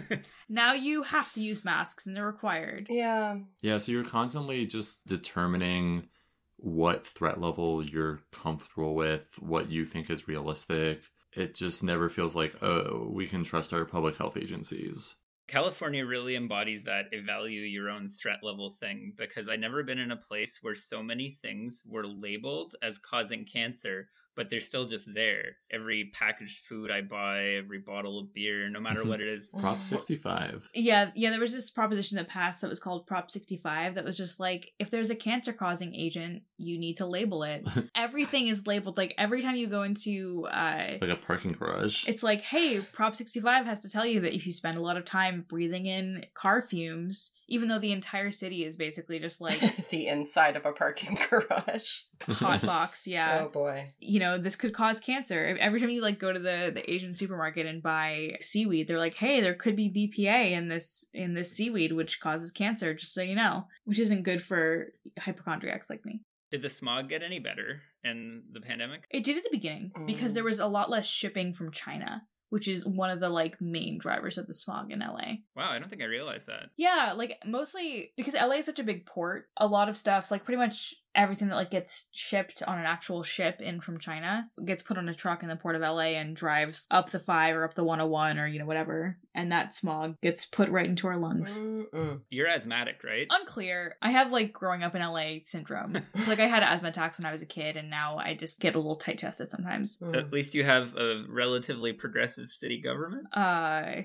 [0.49, 2.87] Now you have to use masks, and they're required.
[2.89, 3.37] Yeah.
[3.61, 6.09] Yeah, so you're constantly just determining
[6.57, 11.01] what threat level you're comfortable with, what you think is realistic.
[11.35, 15.17] It just never feels like, oh, we can trust our public health agencies.
[15.47, 20.11] California really embodies that evaluate your own threat level thing because I've never been in
[20.11, 25.13] a place where so many things were labeled as causing cancer, but they're still just
[25.13, 25.57] there.
[25.71, 29.49] Every packaged food I buy, every bottle of beer, no matter what it is.
[29.59, 30.69] Prop 65.
[30.73, 34.17] Yeah, yeah, there was this proposition that passed that was called Prop 65 that was
[34.17, 37.67] just like if there's a cancer causing agent, you need to label it.
[37.95, 42.07] Everything is labeled like every time you go into uh Like a parking garage.
[42.07, 44.97] it's like, hey, Prop 65 has to tell you that if you spend a lot
[44.97, 49.59] of time breathing in car fumes, even though the entire city is basically just like
[49.89, 51.99] the inside of a parking garage.
[52.27, 53.43] hot box, yeah.
[53.45, 53.93] Oh boy.
[53.99, 57.13] you know this could cause cancer every time you like go to the the asian
[57.13, 61.51] supermarket and buy seaweed they're like hey there could be bpa in this in this
[61.55, 66.21] seaweed which causes cancer just so you know which isn't good for hypochondriacs like me
[66.51, 69.05] Did the smog get any better in the pandemic?
[69.09, 70.33] it did at the beginning because Mm.
[70.35, 73.97] there was a lot less shipping from china which is one of the like main
[73.97, 75.15] drivers of the smog in la
[75.55, 76.69] Wow, I don't think I realized that.
[76.77, 80.43] yeah like mostly because la is such a big port a lot of stuff like
[80.45, 84.81] pretty much everything that like gets shipped on an actual ship in from china gets
[84.81, 87.63] put on a truck in the port of la and drives up the 5 or
[87.63, 91.17] up the 101 or you know whatever and that smog gets put right into our
[91.17, 92.21] lungs Mm-mm.
[92.29, 93.27] You're asthmatic, right?
[93.29, 97.19] unclear i have like growing up in la syndrome so like i had asthma attacks
[97.19, 99.99] when i was a kid and now i just get a little tight chested sometimes
[100.01, 100.15] Mm.
[100.17, 103.27] At least you have a relatively progressive city government.
[103.33, 104.01] uh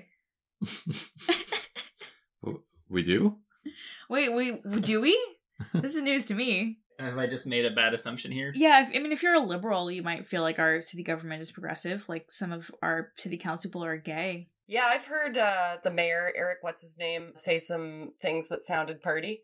[2.89, 3.37] we do?
[4.09, 5.17] wait wait do we
[5.73, 8.51] this is news to me Have I just made a bad assumption here?
[8.53, 11.41] Yeah, if, I mean, if you're a liberal, you might feel like our city government
[11.41, 12.07] is progressive.
[12.09, 14.49] Like some of our city council people are gay.
[14.67, 19.01] Yeah, I've heard uh, the mayor, Eric, what's his name, say some things that sounded
[19.01, 19.43] party.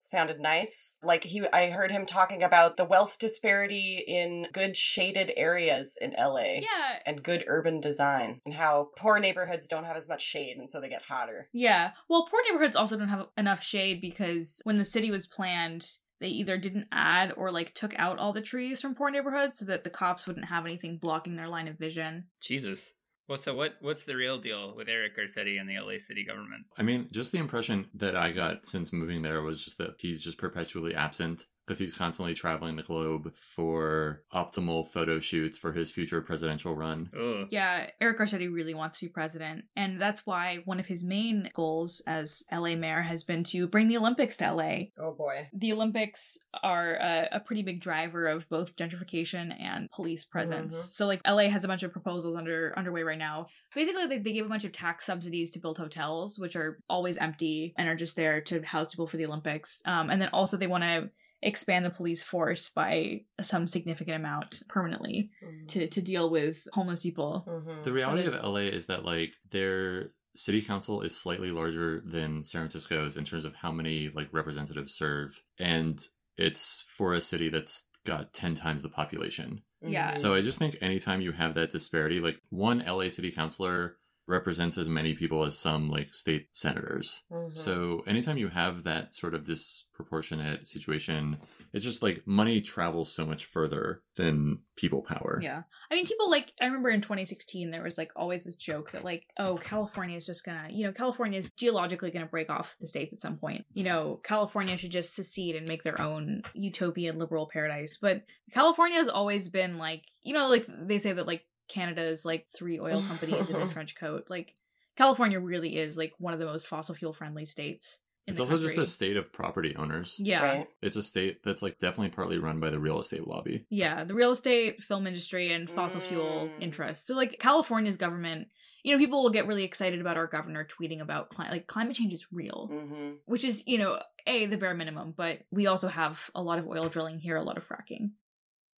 [0.00, 0.98] Sounded nice.
[1.02, 6.14] Like he I heard him talking about the wealth disparity in good shaded areas in
[6.18, 6.60] LA.
[6.60, 6.98] Yeah.
[7.06, 10.78] And good urban design, and how poor neighborhoods don't have as much shade, and so
[10.78, 11.48] they get hotter.
[11.54, 11.92] Yeah.
[12.10, 15.86] Well, poor neighborhoods also don't have enough shade because when the city was planned,
[16.24, 19.66] they either didn't add or like took out all the trees from poor neighborhoods so
[19.66, 22.24] that the cops wouldn't have anything blocking their line of vision.
[22.40, 22.94] Jesus.
[23.28, 23.74] Well, so what?
[23.82, 26.64] What's the real deal with Eric Garcetti and the LA city government?
[26.78, 30.24] I mean, just the impression that I got since moving there was just that he's
[30.24, 31.44] just perpetually absent.
[31.66, 37.08] Because he's constantly traveling the globe for optimal photo shoots for his future presidential run.
[37.18, 37.48] Ugh.
[37.50, 39.64] Yeah, Eric Garcetti really wants to be president.
[39.74, 43.88] And that's why one of his main goals as LA mayor has been to bring
[43.88, 44.74] the Olympics to LA.
[44.98, 45.48] Oh boy.
[45.54, 50.76] The Olympics are a, a pretty big driver of both gentrification and police presence.
[50.76, 50.88] Mhm.
[50.90, 53.46] So, like, LA has a bunch of proposals under underway right now.
[53.74, 57.16] Basically, they, they give a bunch of tax subsidies to build hotels, which are always
[57.16, 59.82] empty and are just there to house people for the Olympics.
[59.86, 61.10] Um, and then also, they want to
[61.44, 65.30] expand the police force by some significant amount permanently
[65.68, 67.44] to, to deal with homeless people.
[67.46, 67.82] Mm-hmm.
[67.82, 72.62] The reality of LA is that like their city council is slightly larger than San
[72.62, 76.02] Francisco's in terms of how many like representatives serve, and
[76.36, 79.62] it's for a city that's got ten times the population.
[79.80, 80.10] Yeah.
[80.10, 80.20] Mm-hmm.
[80.20, 84.78] So I just think anytime you have that disparity, like one LA city councilor represents
[84.78, 87.24] as many people as some like state senators.
[87.30, 87.56] Mhm.
[87.56, 91.38] So anytime you have that sort of disproportionate situation,
[91.72, 95.40] it's just like money travels so much further than people power.
[95.42, 95.64] Yeah.
[95.90, 99.04] I mean, people like, I remember in 2016, there was like always this joke that,
[99.04, 102.86] like, oh, California is just gonna, you know, California is geologically gonna break off the
[102.86, 103.66] states at some point.
[103.74, 107.98] You know, California should just secede and make their own utopian liberal paradise.
[108.00, 112.24] But California has always been like, you know, like they say that, like, Canada is
[112.24, 114.24] like three oil companies in a trench coat.
[114.28, 114.54] Like,
[114.96, 118.00] California really is like one of the most fossil fuel friendly states.
[118.26, 120.16] In It's the also just a state of property owners.
[120.18, 120.42] Yeah.
[120.42, 120.68] Right.
[120.80, 123.66] It's a state that's like definitely partly run by the real estate lobby.
[123.68, 126.62] Yeah, the real estate, film industry, and fossil fuel Mm.
[126.62, 127.06] interests.
[127.06, 128.48] So, like California's government,
[128.82, 131.96] you know, people will get really excited about our governor tweeting about cli- like climate
[131.96, 133.10] change is real, Mm-hmm.
[133.26, 135.12] which is you know a the bare minimum.
[135.14, 138.12] But we also have a lot of oil drilling here, a lot of fracking.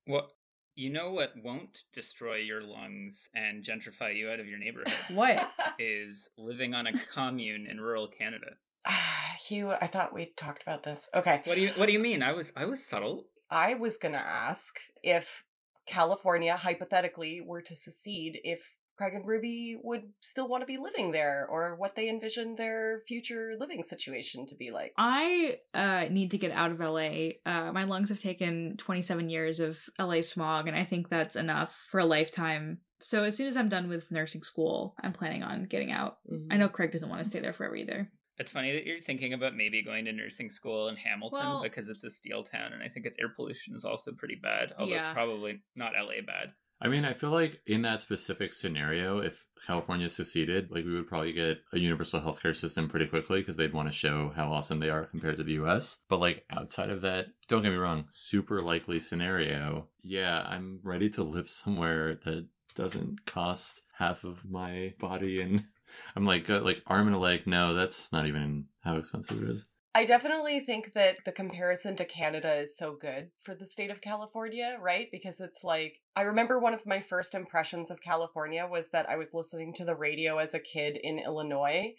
[0.06, 0.28] What
[0.76, 5.50] you know what won't destroy your lungs and gentrify you out of your neighborhood What?
[5.78, 8.52] is living on a commune in rural Canada.
[8.86, 11.08] Ah, Hugh, I thought we talked about this.
[11.14, 11.40] Okay.
[11.44, 12.22] What do you what do you mean?
[12.22, 13.26] I was I was subtle.
[13.50, 15.44] I was going to ask if
[15.86, 21.10] California hypothetically were to secede, if Craig and Ruby would still want to be living
[21.10, 24.92] there or what they envision their future living situation to be like.
[24.96, 27.32] I uh, need to get out of LA.
[27.44, 31.86] Uh, my lungs have taken 27 years of LA smog, and I think that's enough
[31.90, 32.78] for a lifetime.
[33.00, 36.16] So as soon as I'm done with nursing school, I'm planning on getting out.
[36.50, 38.10] I know Craig doesn't want to stay there forever either.
[38.38, 41.88] It's funny that you're thinking about maybe going to nursing school in Hamilton Well- because
[41.88, 44.72] it's a steel town and I think its air pollution is also pretty bad.
[44.78, 45.12] Although Yeah.
[45.14, 46.52] probably not LA bad.
[46.80, 51.08] I mean, I feel like in that specific scenario, if California seceded, like we would
[51.08, 54.80] probably get a universal healthcare system pretty quickly because they'd want to show how awesome
[54.80, 56.04] they are compared to the US.
[56.08, 59.88] But like outside of that, don't get me wrong, super likely scenario.
[60.02, 65.62] Yeah, I'm ready to live somewhere that doesn't cost half of my body and
[66.16, 67.46] I'm like like arm and a leg.
[67.46, 69.68] No, that's not even how expensive it is.
[69.96, 74.02] I definitely think that the comparison to Canada is so good for the state of
[74.02, 75.08] California, right?
[75.10, 79.16] Because it's like, I remember one of my first impressions of California was that I
[79.16, 81.94] was listening to the radio as a kid in Illinois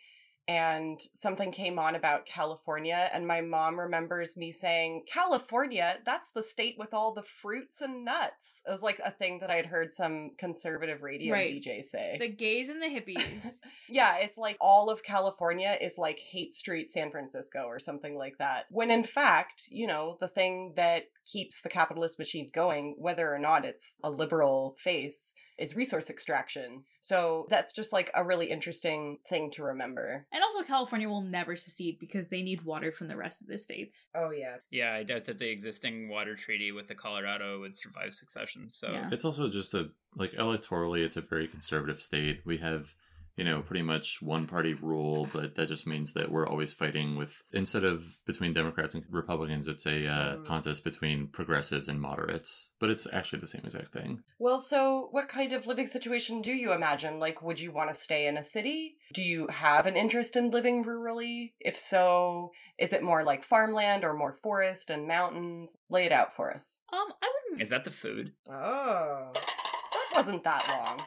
[0.47, 3.09] and something came on about California.
[3.13, 8.05] And my mom remembers me saying, California, that's the state with all the fruits and
[8.05, 8.61] nuts.
[8.67, 11.53] It was like a thing that I'd heard some conservative radio Right.
[11.61, 12.15] DJ say.
[12.19, 13.59] The gays and the hippies.
[13.89, 18.37] Yeah, it's like all of California is like Haight Street San Francisco or something like
[18.37, 18.65] that.
[18.69, 23.39] When in fact, you know, the thing that keeps the capitalist machine going, whether or
[23.39, 26.83] not it's a liberal face, is resource extraction.
[27.01, 30.25] So that's just like a really interesting thing to remember.
[30.31, 33.57] and also, California will never secede because they need water from the rest of the
[33.57, 34.09] states.
[34.15, 34.57] Oh, yeah.
[34.69, 38.69] Yeah, I doubt that the existing water treaty with the Colorado would survive succession.
[38.71, 39.09] So Yeah.
[39.11, 42.41] It's also just a like electorally, it's a very conservative state.
[42.45, 42.95] We have,
[43.37, 47.15] you know, pretty much one party rule, but that just means that we're always fighting
[47.15, 50.45] with instead of between Democrats and Republicans, it's a uh, Mm.
[50.45, 52.73] contest between progressives and moderates.
[52.79, 54.23] But it's actually the same exact thing.
[54.39, 57.19] Well, so what kind of living situation do you imagine?
[57.19, 58.97] Like, would you want to stay in a city?
[59.13, 61.53] Do you have an interest in living rurally?
[61.59, 65.75] If so, is it more like farmland or more forest and mountains?
[65.89, 66.79] Lay it out for us.
[66.91, 67.61] Um, I wouldn't.
[67.61, 68.33] is that the food?
[68.49, 69.31] Oh.
[69.33, 71.05] That wasn't that long.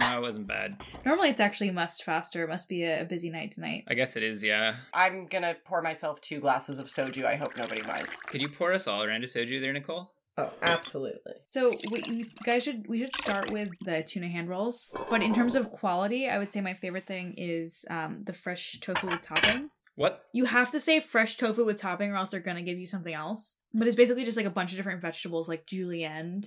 [0.00, 0.80] No, it wasn't bad.
[1.04, 2.42] Normally, it's actually must faster.
[2.42, 3.84] It must be a, a busy night tonight.
[3.86, 4.74] I guess it is, yeah.
[4.94, 7.24] I'm gonna pour myself two glasses of soju.
[7.24, 8.16] I hope nobody minds.
[8.26, 10.12] Could you pour us all around a soju there, Nicole?
[10.38, 11.34] Oh, absolutely.
[11.46, 14.90] So we you guys should we should start with the tuna hand rolls.
[15.10, 18.78] But in terms of quality, I would say my favorite thing is um, the fresh
[18.80, 19.70] tofu with topping.
[19.96, 20.24] What?
[20.32, 23.12] You have to say fresh tofu with topping, or else they're gonna give you something
[23.12, 23.56] else.
[23.74, 26.42] But it's basically just like a bunch of different vegetables, like julienne,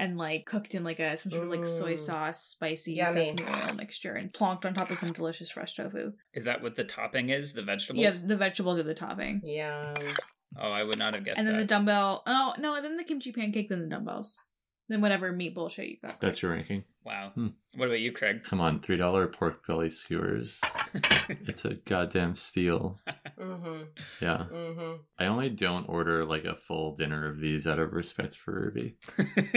[0.00, 3.26] and like cooked in like a some sort of like soy sauce, spicy Yummy.
[3.36, 6.12] sesame oil mixture, and plonked on top of some delicious fresh tofu.
[6.32, 7.52] Is that what the topping is?
[7.52, 8.02] The vegetables?
[8.02, 9.42] Yeah, the vegetables are the topping.
[9.44, 9.94] Yeah.
[10.58, 11.60] Oh, I would not have guessed and then that.
[11.62, 12.22] the dumbbell.
[12.26, 14.40] Oh no, and then the kimchi pancake, then the dumbbells,
[14.90, 16.20] then whatever meat bullshit you got.
[16.20, 16.84] That's your ranking.
[17.04, 17.30] wow.
[17.34, 17.48] Hmm.
[17.76, 18.42] What about you, Craig?
[18.42, 20.60] Come on, three dollar pork belly skewers.
[21.46, 22.98] It's a goddamn steal.
[23.38, 23.82] Mm-hmm.
[24.20, 24.46] Yeah.
[24.52, 25.02] Mm-hmm.
[25.18, 28.96] I only don't order like a full dinner of these out of respect for Ruby.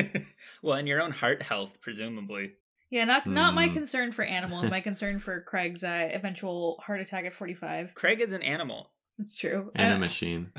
[0.61, 2.53] well, in your own heart health, presumably.
[2.91, 3.73] Yeah, not not my Hmm.
[3.73, 4.69] concern for animals.
[4.69, 7.95] my concern for Craig's uh, eventual heart attack at forty five.
[7.95, 8.91] Craig is an animal.
[9.17, 9.71] That's true.
[9.75, 10.51] And a Uh, machine.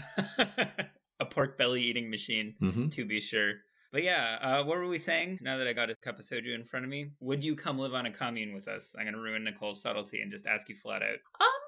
[1.20, 3.52] a pork belly eating machine, hmm to be sure.
[3.94, 5.38] But yeah, uh, what were we saying?
[5.40, 7.78] Now that I got a cup of soju in front of me, would you come
[7.78, 8.92] live on a commune with us?
[8.98, 11.18] I'm gonna ruin Nicole's subtlety and just ask you flat out.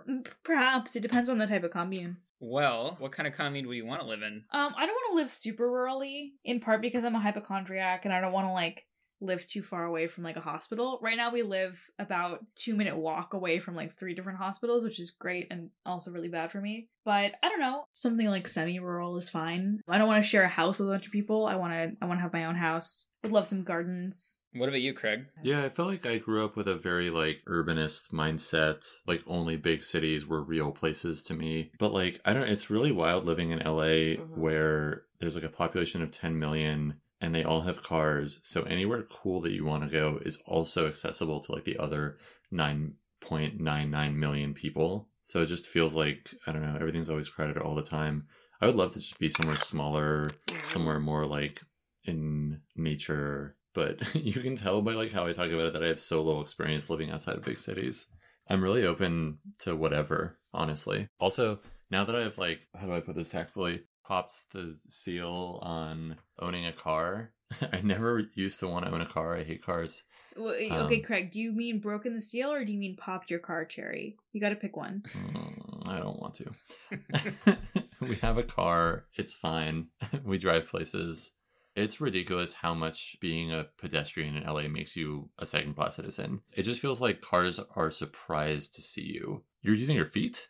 [0.08, 2.16] um, perhaps it depends on the type of commune.
[2.40, 4.42] Well, what kind of commune would you want to live in?
[4.50, 8.12] Um, I don't want to live super rurally, in part because I'm a hypochondriac and
[8.12, 8.86] I don't want to like
[9.20, 10.98] live too far away from like a hospital.
[11.02, 15.00] Right now we live about two minute walk away from like three different hospitals, which
[15.00, 16.88] is great and also really bad for me.
[17.04, 19.80] But I don't know, something like semi rural is fine.
[19.88, 21.46] I don't want to share a house with a bunch of people.
[21.46, 23.08] I want to I want to have my own house.
[23.22, 24.40] Would love some gardens.
[24.52, 25.26] What about you, Craig?
[25.42, 28.84] Yeah, I feel like I grew up with a very like urbanist mindset.
[29.06, 31.70] Like only big cities were real places to me.
[31.78, 34.36] But like I don't it's really wild living in LA Mhm.
[34.36, 38.40] where there's like a population of 10 million and they all have cars.
[38.42, 42.18] So anywhere cool that you want to go is also accessible to like the other
[42.52, 45.08] 9.99 million people.
[45.24, 48.26] So it just feels like I don't know, everything's always crowded all the time.
[48.60, 50.30] I would love to just be somewhere smaller,
[50.68, 51.60] somewhere more like
[52.04, 53.56] in nature.
[53.74, 56.22] But you can tell by like how I talk about it that I have so
[56.22, 58.06] little experience living outside of big cities.
[58.48, 61.08] I'm really open to whatever, honestly.
[61.18, 61.58] Also,
[61.90, 66.66] now that I've like how do I put this tactfully, popped the seal on owning
[66.66, 67.32] a car.
[67.72, 69.36] I never used to want to own a car.
[69.36, 70.04] I hate cars.
[70.36, 73.30] Well, okay, Um, Craig, do you mean broken the seal or do you mean popped
[73.30, 74.16] your car cherry?
[74.32, 75.02] You got to pick one.
[75.08, 77.56] Mm, I don't want to.
[78.00, 79.06] we have a car.
[79.14, 79.88] It's fine.
[80.24, 81.32] we drive places.
[81.74, 86.40] It's ridiculous how much being a pedestrian in LA makes you a second class citizen.
[86.54, 89.42] It just feels like cars are surprised to see you.
[89.62, 90.48] You're using your feet?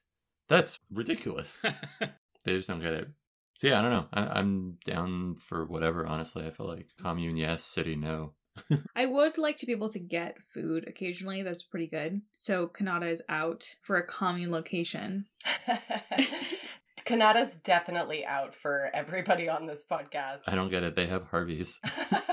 [0.48, 1.62] That's ridiculous.
[2.44, 3.08] they just don't get it.
[3.58, 4.06] So yeah, I don't know.
[4.12, 6.46] I, I'm down for whatever, honestly.
[6.46, 8.34] I feel like commune, yes, city, no.
[8.96, 11.42] I would like to be able to get food occasionally.
[11.42, 12.22] That's pretty good.
[12.34, 15.26] So Kanata is out for a commune location.
[17.04, 20.42] Kanata's definitely out for everybody on this podcast.
[20.48, 20.96] I don't get it.
[20.96, 21.78] They have Harveys.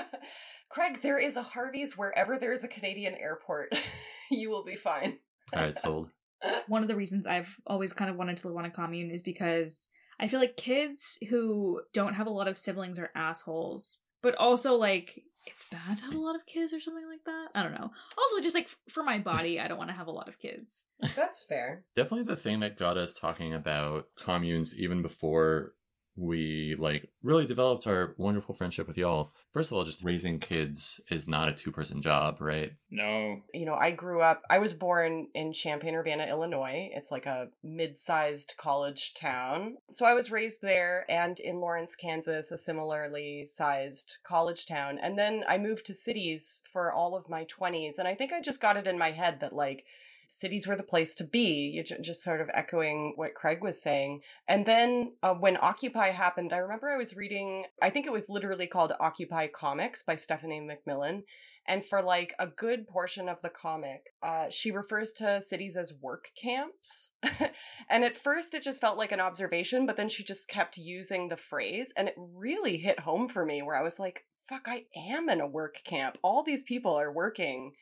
[0.69, 3.75] Craig, there is a Harvey's wherever there's a Canadian airport.
[4.31, 5.19] you will be fine.
[5.55, 6.09] All right, sold.
[6.67, 9.21] One of the reasons I've always kind of wanted to live on a commune is
[9.21, 13.99] because I feel like kids who don't have a lot of siblings are assholes.
[14.21, 17.47] But also like it's bad to have a lot of kids or something like that.
[17.53, 17.91] I don't know.
[18.17, 20.85] Also just like for my body, I don't want to have a lot of kids.
[21.15, 21.83] That's fair.
[21.95, 25.73] definitely the thing that got us talking about communes even before
[26.15, 29.31] we like really developed our wonderful friendship with y'all.
[29.51, 32.73] First of all, just raising kids is not a two person job, right?
[32.91, 33.41] no.
[33.53, 36.91] You know, I grew up, I was born in Champaign Urbana, Illinois.
[36.93, 39.77] It's like a mid sized college town.
[39.89, 44.99] So I was raised there and in Lawrence, Kansas, a similarly sized college town.
[45.01, 47.97] And then I moved to cities for all of my 20s.
[47.97, 49.85] And I think I just got it in my head that like,
[50.33, 51.71] cities were the place to be.
[51.75, 54.21] You ju- just sort of echoing what Craig was saying.
[54.47, 58.29] And then uh, when Occupy happened, I remember I was reading, I think it was
[58.29, 61.21] literally called Occupy Comics by Stephanie McMillan.
[61.67, 65.93] And for like a good portion of the comic, uh, she refers to cities as
[66.01, 67.11] work camps.
[67.89, 71.27] and at first it just felt like an observation, but then she just kept using
[71.27, 71.93] the phrase.
[71.95, 75.39] And it really hit home for me where I was like, fuck, I am in
[75.39, 76.17] a work camp.
[76.23, 77.73] All these people are working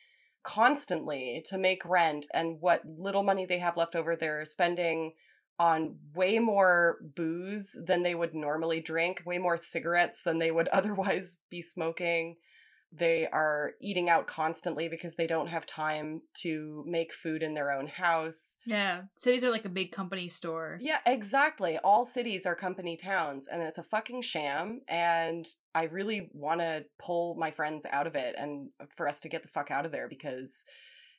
[0.43, 5.13] constantly to make rent and what little money they have left over they're spending
[5.59, 10.67] on way more booze than they would normally drink way more cigarettes than they would
[10.73, 12.35] otherwise be smoking
[12.93, 17.71] they are eating out constantly because they don't have time to make food in their
[17.71, 19.03] own house Yeah.
[19.15, 20.77] Cities are like a big company store.
[20.81, 21.77] yeah, exactly.
[21.83, 24.81] All cities are company towns, and it's a fucking sham.
[24.89, 29.29] And I really want to pull my friends out of it and for us to
[29.29, 30.65] get the fuck out of there because,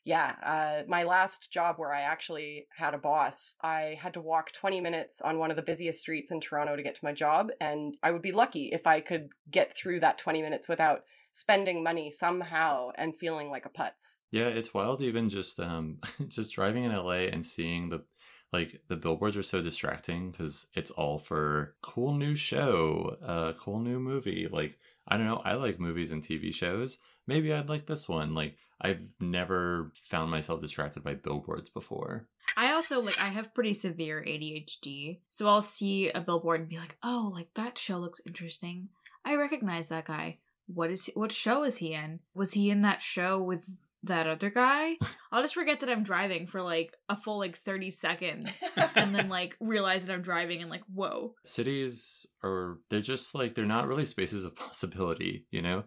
[0.05, 4.53] yeah, uh, my last job where I actually had a boss, I had to walk
[4.53, 7.49] 20 minutes on one of the busiest streets in Toronto to get to my job.
[7.61, 11.83] And I would be lucky if I could get through that 20 minutes without spending
[11.83, 14.19] money somehow and feeling like a putz.
[14.31, 18.05] Yeah, it's wild even just um just driving in LA and seeing the
[18.53, 23.81] like the billboards are so distracting because it's all for cool new show, uh cool
[23.81, 24.47] new movie.
[24.51, 24.79] Like
[25.09, 26.99] I don't know, I like movies and TV shows.
[27.27, 28.35] maybe I'd like this one.
[28.35, 32.29] Like I've never found myself distracted by billboards before.
[32.57, 36.79] I also like I have pretty severe ADHD, so I'll see a billboard and be
[36.79, 38.89] like, "Oh, like that show looks interesting.
[39.25, 40.39] I recognize that guy.
[40.75, 42.21] What is what show is he in?
[42.35, 43.65] Was he in that show with
[44.03, 44.97] that other guy?"
[45.33, 48.63] I'll just forget that I'm driving for like a full like 30 seconds
[48.95, 53.55] and then like realize that I'm driving and like, "Whoa." Cities are they're just like
[53.55, 55.85] they're not really spaces of possibility, you know?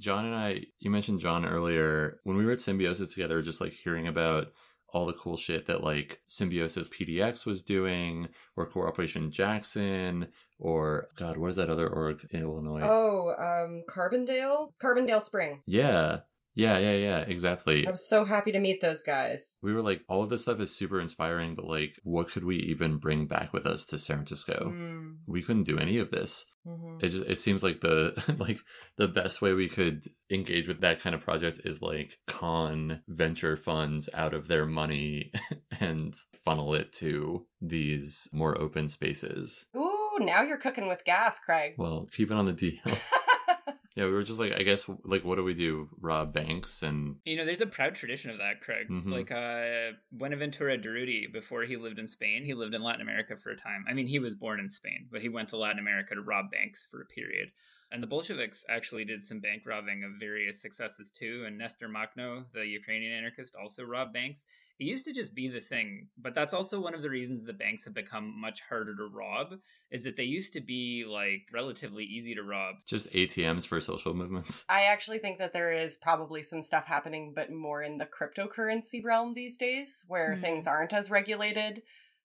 [0.00, 2.18] John and I, you mentioned John earlier.
[2.24, 4.48] When we were at Symbiosis together, just like hearing about
[4.92, 10.28] all the cool shit that like Symbiosis PDX was doing, or Cooperation Jackson,
[10.62, 12.82] or God, what is that other org in Illinois?
[12.84, 14.72] Oh, um, Carbondale?
[14.82, 15.60] Carbondale Spring.
[15.66, 16.20] Yeah.
[16.54, 17.86] Yeah, yeah, yeah, exactly.
[17.86, 19.56] I was so happy to meet those guys.
[19.62, 22.56] We were like, all of this stuff is super inspiring, but like, what could we
[22.56, 24.70] even bring back with us to San Francisco?
[24.76, 25.16] Mm.
[25.26, 26.44] We couldn't do any of this.
[26.66, 28.58] hmm It just it seems like the like
[28.98, 33.56] the best way we could engage with that kind of project is like con venture
[33.56, 35.32] funds out of their money
[35.80, 39.68] and funnel it to these more open spaces.
[39.74, 41.74] Ooh, now you're cooking with gas, Craig.
[41.76, 42.78] Well, keep it on the DL.
[43.94, 45.88] yeah, we were just like, I guess, like, what do we do?
[46.00, 48.88] Rob banks and You know, there's a proud tradition of that, Craig.
[48.88, 49.10] Mhm.
[49.12, 53.50] Like uh, Buenaventura Durruti, before he lived in Spain, he lived in Latin America for
[53.50, 53.84] a time.
[53.88, 56.50] I mean, he was born in Spain, but he went to Latin America to rob
[56.50, 57.50] banks for a period.
[57.92, 61.44] And the Bolsheviks actually did some bank robbing of various successes too.
[61.46, 64.46] And Nestor Makhno, the Ukrainian anarchist, also robbed banks.
[64.78, 67.52] It used to just be the thing, but that's also one of the reasons the
[67.52, 69.54] banks have become much harder to rob.
[69.90, 72.76] Is that they used to be like relatively easy to rob.
[72.86, 74.64] just ATMs for social movements.
[74.70, 79.04] I actually think that there is probably some stuff happening, but more in the cryptocurrency
[79.04, 80.40] realm these days, where Hmm.
[80.40, 81.82] things aren't as regulated.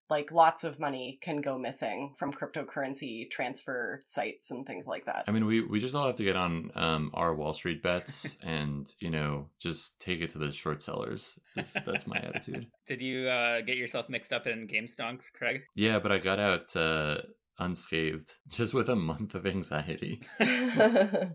[0.10, 5.26] Like lots of money can go missing from cryptocurrency transfer sites and things like that.
[5.28, 8.38] I mean, we, we just all have to get on um, our Wall Street bets
[8.44, 11.40] and, you know, just take it to the short sellers.
[11.56, 12.68] That's, that's my attitude.
[12.88, 15.64] Did you uh, get yourself mixed up in game stonks, Craig?
[15.76, 17.18] Yeah, but I got out uh,
[17.60, 20.22] unscathed just with a month of anxiety.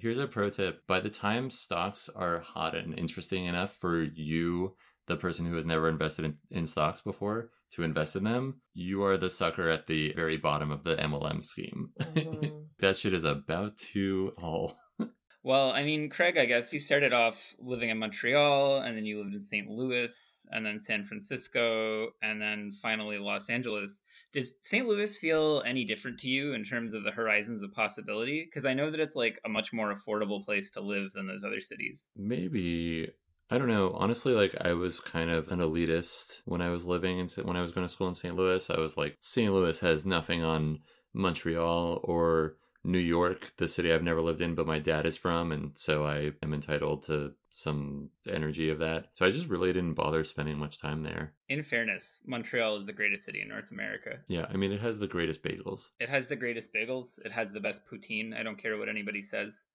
[0.01, 4.75] Here's a pro tip by the time stocks are hot and interesting enough for you,
[5.07, 9.03] the person who has never invested in, in stocks before, to invest in them, you
[9.05, 11.91] are the sucker at the very bottom of the MLM scheme.
[12.01, 12.67] Mhm.
[12.81, 14.77] that shit is about to all.
[15.45, 19.19] Well, I mean, Craig, I guess you started off living in Montreal, and then you
[19.19, 19.69] lived in St.
[19.69, 24.03] Louis, and then San Francisco, and then finally Los Angeles.
[24.33, 24.87] Did St.
[24.87, 28.45] Louis feel any different to you in terms of the horizons of possibility?
[28.45, 31.43] Because I know that it's like a much more affordable place to live than those
[31.43, 32.07] other cities.
[32.17, 33.09] Maybe
[33.53, 33.91] I don't know.
[33.91, 37.61] Honestly, like I was kind of an elitist when I was living in when I
[37.61, 38.35] was going to school in St.
[38.35, 38.71] Louis.
[38.71, 39.53] I was like, St.
[39.53, 40.79] Louis has nothing on
[41.13, 45.53] Montreal or New York, the city I've never lived in, but my dad is from,
[45.53, 49.09] and so I am entitled to some energy of that.
[49.13, 51.35] So I just really didn't bother spending much time there.
[51.49, 54.21] In fairness, Montreal is the greatest city in North America.
[54.27, 55.91] Yeah, I mean, it has the greatest bagels.
[56.01, 57.25] It has the greatest bagels.
[57.25, 58.35] It has the best poutine.
[58.35, 59.67] I don't care what anybody says.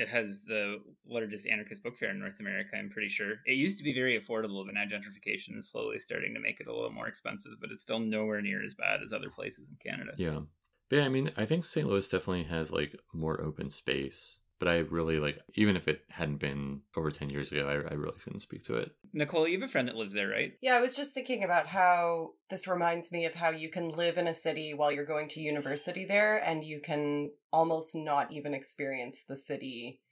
[0.00, 3.34] It has the largest anarchist book fair in North America, I'm pretty sure.
[3.44, 6.66] It used to be very affordable, but now gentrification is slowly starting to make it
[6.66, 9.76] a little more expensive, but it's still nowhere near as bad as other places in
[9.76, 10.12] Canada.
[10.16, 10.40] Yeah.
[10.88, 11.86] But yeah, I mean, I think St.
[11.86, 14.40] Louis definitely has like more open space.
[14.60, 17.94] But I really like, even if it hadn't been over 10 years ago, I, I
[17.94, 18.92] really couldn't speak to it.
[19.12, 20.52] Nicole, you have a friend that lives there, right?
[20.60, 24.18] Yeah, I was just thinking about how this reminds me of how you can live
[24.18, 28.54] in a city while you're going to university there, and you can almost not even
[28.54, 30.02] experience the city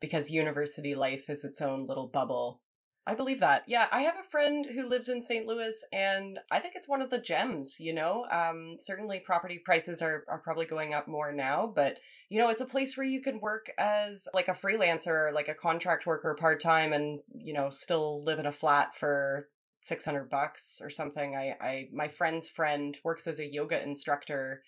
[0.00, 2.62] because university life is its own little bubble.
[3.08, 3.62] I believe that.
[3.68, 5.46] Yeah, I have a friend who lives in St.
[5.46, 8.26] Louis, and I think it's one of the gems, you know?
[8.32, 12.60] Um, certainly, property prices are, are probably going up more now, but, you know, it's
[12.60, 16.60] a place where you can work as like a freelancer, like a contract worker part
[16.60, 19.50] time, and, you know, still live in a flat for
[19.82, 21.36] 600 bucks or something.
[21.36, 24.62] I, I, my friend's friend works as a yoga instructor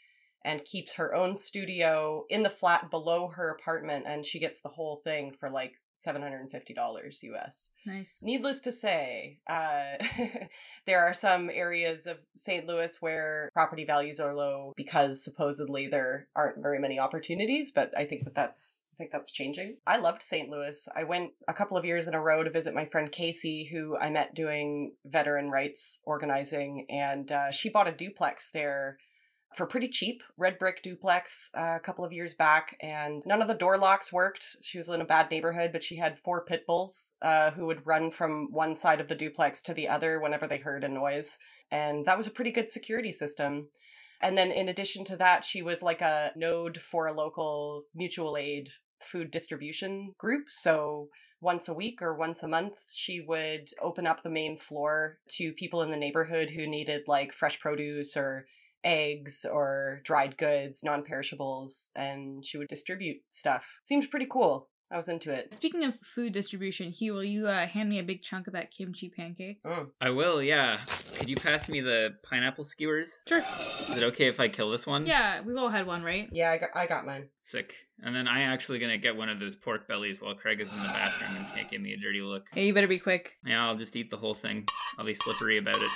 [0.45, 4.71] and keeps her own studio in the flat below her apartment, and she gets the
[4.71, 7.71] whole thing for like $750 US.
[7.85, 8.21] Nice.
[8.23, 9.97] Needless to say, uh,
[10.87, 12.67] there are some areas of St.
[12.67, 17.73] Louis where property values are low because supposedly there aren't very many opportunities.
[17.73, 19.77] But I think that that's I think that's changing.
[19.87, 20.49] I loved St.
[20.49, 20.89] Louis.
[20.97, 23.97] I went a couple of years in a row to visit my friend Casey, who
[23.97, 28.99] I met doing veteran rights organizing, and uh, she bought a duplex there
[29.55, 33.49] for pretty cheap red brick duplex uh, a couple of years back and none of
[33.49, 34.57] the door locks worked.
[34.63, 37.87] She was in a bad neighborhood but she had four pit bulls uh, who would
[37.87, 41.39] run from one side of the duplex to the other whenever they heard a noise
[41.71, 43.69] and that was a pretty good security system.
[44.21, 48.37] And then in addition to that she was like a node for a local mutual
[48.37, 48.71] aid
[49.01, 50.47] food distribution group.
[50.49, 51.09] So
[51.41, 55.53] once a week or once a month, she would open up the main floor to
[55.53, 58.47] people in the neighborhood who needed like fresh produce or
[58.85, 63.81] eggs or dried goods, non perishables, and she would distribute stuff.
[63.83, 64.69] Seemed pretty cool.
[64.91, 65.53] I was into it.
[65.53, 68.71] Speaking of food distribution, Hugh, will you uh, hand me a big chunk of that
[68.71, 69.63] kimchi pancake?
[69.63, 69.91] Mm.
[70.01, 70.79] I will, yeah.
[71.19, 73.19] Could you pass me the pineapple skewers?
[73.29, 73.41] Sure.
[73.41, 75.05] Is it okay if I kill this one?
[75.05, 76.27] Yeah, we've all had one, right?
[76.33, 77.29] Yeah, I got, I got mine.
[77.43, 77.75] Sick.
[78.01, 80.79] And then I'm actually gonna get one of those pork bellies while Craig is in
[80.79, 82.47] the bathroom and can't give me a dirty look.
[82.53, 83.35] Hey, you better be quick.
[83.45, 84.67] Yeah, I'll just eat the whole thing.
[84.99, 85.91] I'll be slippery about it.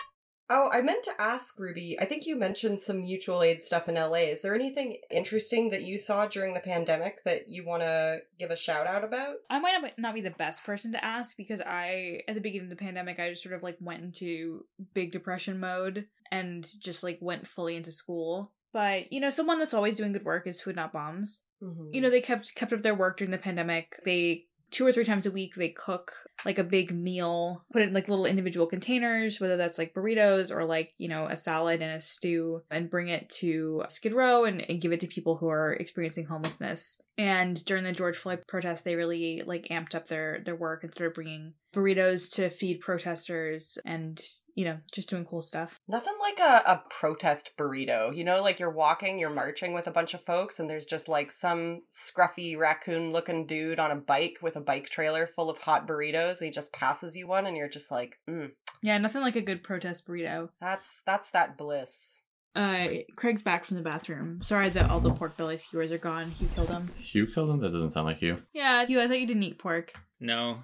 [0.55, 1.99] Oh, I meant to ask Ruby.
[1.99, 4.29] I think you mentioned some mutual aid stuff in LA.
[4.29, 8.51] Is there anything interesting that you saw during the pandemic that you want to give
[8.51, 9.37] a shout out about?
[9.49, 12.71] I might not- be the best person to ask because I, at the beginning of
[12.71, 17.17] the pandemic, I just sort of like went into big depression mode and just like
[17.23, 18.53] went fully into school.
[18.75, 21.45] But you know, someone that's always doing good work is Food Not Bombs.
[21.63, 21.95] Mm-hmm.
[21.95, 23.99] You know, they kept kept up their work during the pandemic.
[24.05, 26.13] They two or three times a week they cook
[26.45, 30.51] like a big meal, put it in like little individual containers, whether that's like burritos
[30.51, 34.45] or like, you know, a salad and a stew, and bring it to Skid Row
[34.45, 37.01] and, and give it to people who are experiencing homelessness.
[37.17, 40.93] And during the George Floyd protest, they really like amped up their their work and
[40.93, 44.21] started bringing burritos to feed protesters and
[44.55, 45.79] you know just doing cool stuff.
[45.89, 48.15] Nothing like a, a protest burrito.
[48.15, 51.09] You know, like you're walking, you're marching with a bunch of folks, and there's just
[51.09, 55.59] like some scruffy raccoon looking dude on a bike with a bike trailer full of
[55.59, 56.43] hot burritos.
[56.43, 58.51] He just passes you one, and you're just like, mm,
[58.83, 60.51] Yeah, nothing like a good protest burrito.
[60.61, 62.19] that's that's that bliss.
[62.55, 64.43] Uh, Craig's back from the bathroom.
[64.43, 66.31] Sorry that all the pork belly skewers are gone.
[66.33, 66.91] Hugh killed them.
[66.99, 68.43] Hugh killed them That doesn't sound like you.
[68.53, 69.95] Yeah, Hugh, I thought you didn't eat pork.
[70.21, 70.63] No,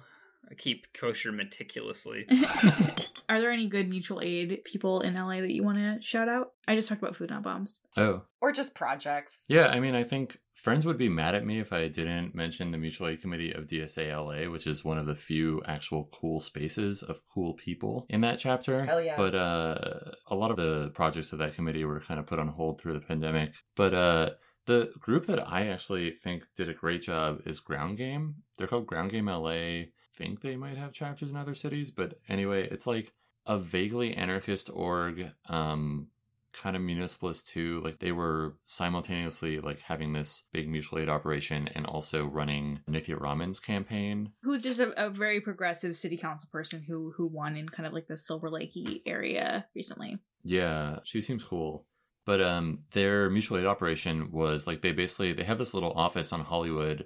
[0.51, 2.27] I keep kosher meticulously.
[3.29, 6.53] Are there any good mutual aid people in LA that you want to shout out?
[6.67, 7.81] I just talked about food not bombs.
[7.95, 8.23] Oh.
[8.41, 9.45] Or just projects.
[9.49, 12.71] Yeah, I mean, I think friends would be mad at me if I didn't mention
[12.71, 16.39] the Mutual Aid Committee of DSA LA, which is one of the few actual cool
[16.39, 18.83] spaces of cool people in that chapter.
[18.83, 19.15] Hell yeah.
[19.15, 22.47] But uh, a lot of the projects of that committee were kind of put on
[22.47, 23.53] hold through the pandemic.
[23.75, 24.29] But uh,
[24.65, 28.35] the group that I actually think did a great job is Ground Game.
[28.57, 29.83] They're called Ground Game LA.
[30.19, 33.13] Think they might have chapters in other cities, but anyway, it's like
[33.45, 36.07] a vaguely anarchist org um
[36.51, 41.69] kind of municipalist too like they were simultaneously like having this big mutual aid operation
[41.75, 46.81] and also running Nithya Raman's campaign Who's just a, a very progressive city council person
[46.81, 50.17] who who won in kind of like the Silver Lakey area recently.
[50.43, 51.85] yeah she seems cool
[52.25, 56.33] but um their mutual aid operation was like they basically they have this little office
[56.33, 57.05] on Hollywood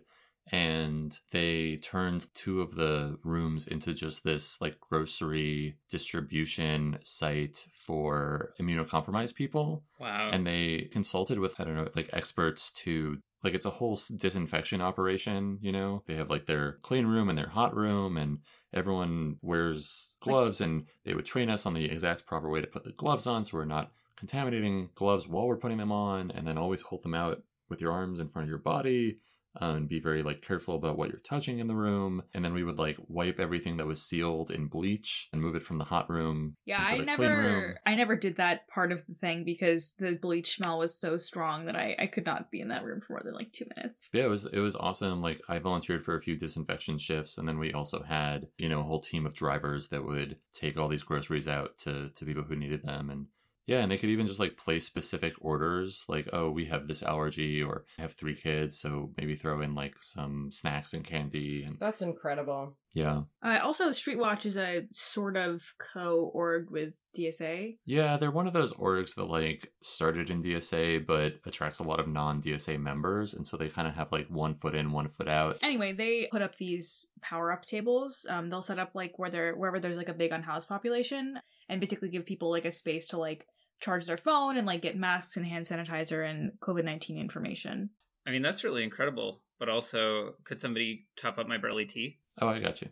[0.51, 8.53] and they turned two of the rooms into just this like grocery distribution site for
[8.59, 9.83] immunocompromised people.
[9.99, 10.29] Wow.
[10.33, 14.81] and they consulted with i don't know like experts to like it's a whole disinfection
[14.81, 16.03] operation you know?
[16.07, 18.39] They have like their clean room and their hot room and
[18.73, 22.83] everyone wears gloves and they would train us on the exact proper way to put
[22.83, 26.57] the gloves on so we're not contaminating gloves while we're putting them on and then
[26.57, 29.19] always hold them out with your arms in front of your body
[29.59, 32.53] um, and be very like careful about what you're touching in the room and then
[32.53, 35.83] we would like wipe everything that was sealed in bleach and move it from the
[35.83, 37.43] hot room Yeah, I the clean room.
[37.43, 41.17] never I never did that part of the thing because the bleach smell was so
[41.17, 43.65] strong that I I could not be in that room for more than like 2
[43.75, 44.09] minutes.
[44.13, 45.21] Yeah, it was it was awesome.
[45.21, 48.79] Like I volunteered for a few disinfection shifts, and then we also had you know
[48.79, 52.43] a whole team of drivers that would take all these groceries out to to people
[52.43, 53.27] who needed them, and
[53.65, 57.03] yeah, and they could even just like place specific orders, like oh we have this
[57.03, 61.63] allergy or I have three kids, so maybe throw in like some snacks and candy,
[61.63, 62.77] and That's incredible.
[62.93, 65.61] yeah, Uh, also, Streetwatch is a sort of
[65.93, 67.77] co-org with DSA.
[67.85, 71.99] yeah, they're one of those orgs that like started in DSA but attracts a lot
[71.99, 75.09] of non DSA members, and so they kind of have like one foot in, one
[75.09, 75.57] foot out.
[75.61, 78.25] Anyway, they put up these power-up tables.
[78.29, 81.39] Um, they'll set up like where there wherever there's like a big unhoused population,
[81.69, 83.45] and basically give people like a space to like
[83.79, 87.89] charge their phone and like get masks and hand sanitizer and COVID nineteen information.
[88.25, 89.41] I mean, that's really incredible.
[89.59, 92.19] But also, could somebody top up my barley tea?
[92.41, 92.89] Oh, I got you.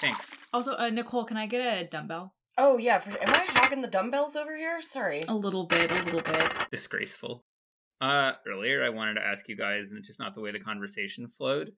[0.00, 0.30] Thanks.
[0.52, 2.34] Also, uh, Nicole, can I get a dumbbell?
[2.58, 4.80] Oh yeah, for, am I hogging the dumbbells over here?
[4.82, 5.22] Sorry.
[5.26, 6.52] A little bit, a little bit.
[6.70, 7.44] Disgraceful.
[8.00, 10.60] Uh, earlier I wanted to ask you guys, and it's just not the way the
[10.60, 11.72] conversation flowed.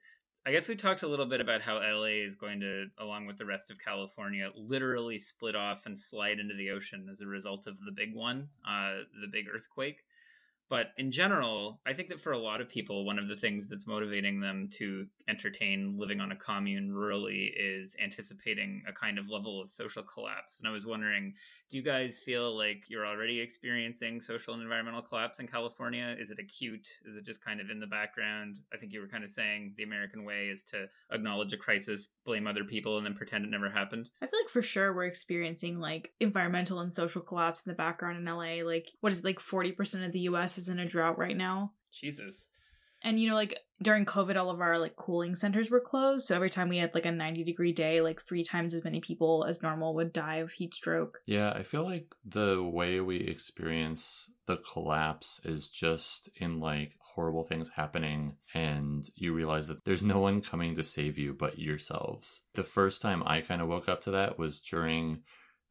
[0.48, 3.36] I guess we talked a little bit about how LA is going to, along with
[3.36, 7.66] the rest of California, literally split off and slide into the ocean as a result
[7.66, 9.98] of the big one, uh, the big earthquake.
[10.70, 13.68] But in general, I think that for a lot of people, one of the things
[13.68, 19.30] that's motivating them to entertain living on a commune rurally is anticipating a kind of
[19.30, 20.58] level of social collapse.
[20.58, 21.34] And I was wondering,
[21.70, 26.14] do you guys feel like you're already experiencing social and environmental collapse in California?
[26.18, 26.88] Is it acute?
[27.04, 28.58] Is it just kind of in the background?
[28.72, 32.08] I think you were kind of saying the American way is to acknowledge a crisis,
[32.24, 34.10] blame other people, and then pretend it never happened.
[34.22, 38.18] I feel like for sure we're experiencing like environmental and social collapse in the background
[38.18, 38.66] in LA.
[38.66, 41.72] Like, what is it, like 40% of the US is in a drought right now?
[41.92, 42.50] Jesus.
[43.02, 46.26] And you know, like during COVID, all of our like cooling centers were closed.
[46.26, 49.00] So every time we had like a 90 degree day, like three times as many
[49.00, 51.18] people as normal would die of heat stroke.
[51.26, 57.44] Yeah, I feel like the way we experience the collapse is just in like horrible
[57.44, 62.44] things happening, and you realize that there's no one coming to save you but yourselves.
[62.54, 65.22] The first time I kind of woke up to that was during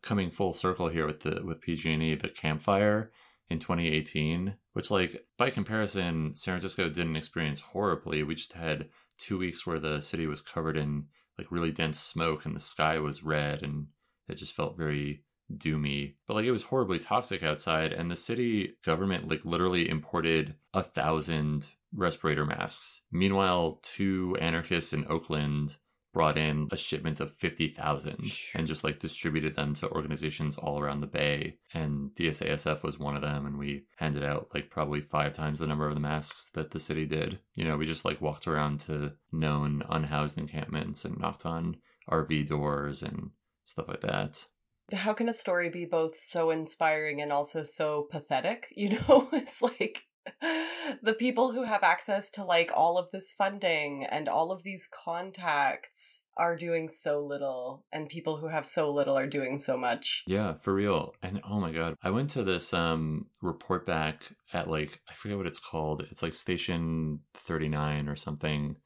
[0.02, 3.12] coming full circle here with the with PG&E, the Camp Fire
[3.50, 8.24] in 2018, which like by comparison, San Francisco didn't experience horribly.
[8.24, 11.06] We just had two weeks where the city was covered in
[11.38, 13.88] like really dense smoke and the sky was red and
[14.28, 15.24] it just felt very
[15.56, 16.16] doomy.
[16.28, 20.84] But like it was horribly toxic outside and the city government like literally imported a
[20.84, 23.04] thousand respirator masks.
[23.12, 25.78] Meanwhile, two anarchists in Oakland
[26.14, 28.24] brought in a shipment of 50,000
[28.56, 31.58] and just like distributed them to organizations all around the bay.
[31.74, 33.46] And DSASF was one of them.
[33.46, 36.80] And we handed out like probably five times the number of the masks that the
[36.80, 37.40] city did.
[37.56, 41.78] You know, we just like walked around to known unhoused encampments and knocked on
[42.10, 43.32] RV doors and
[43.64, 44.46] stuff like that.
[44.94, 48.68] How can a story be both so inspiring and also so pathetic?
[48.78, 50.07] You know, it's like
[51.02, 54.88] the people who have access to like all of this funding and all of these
[54.88, 60.24] contacts are doing so little and people who have so little are doing so much.
[60.28, 61.14] Yeah for real.
[61.22, 64.24] And oh my god i went to this um report back
[64.54, 66.06] at like i forget what it's called.
[66.12, 68.78] It's like station 39 or something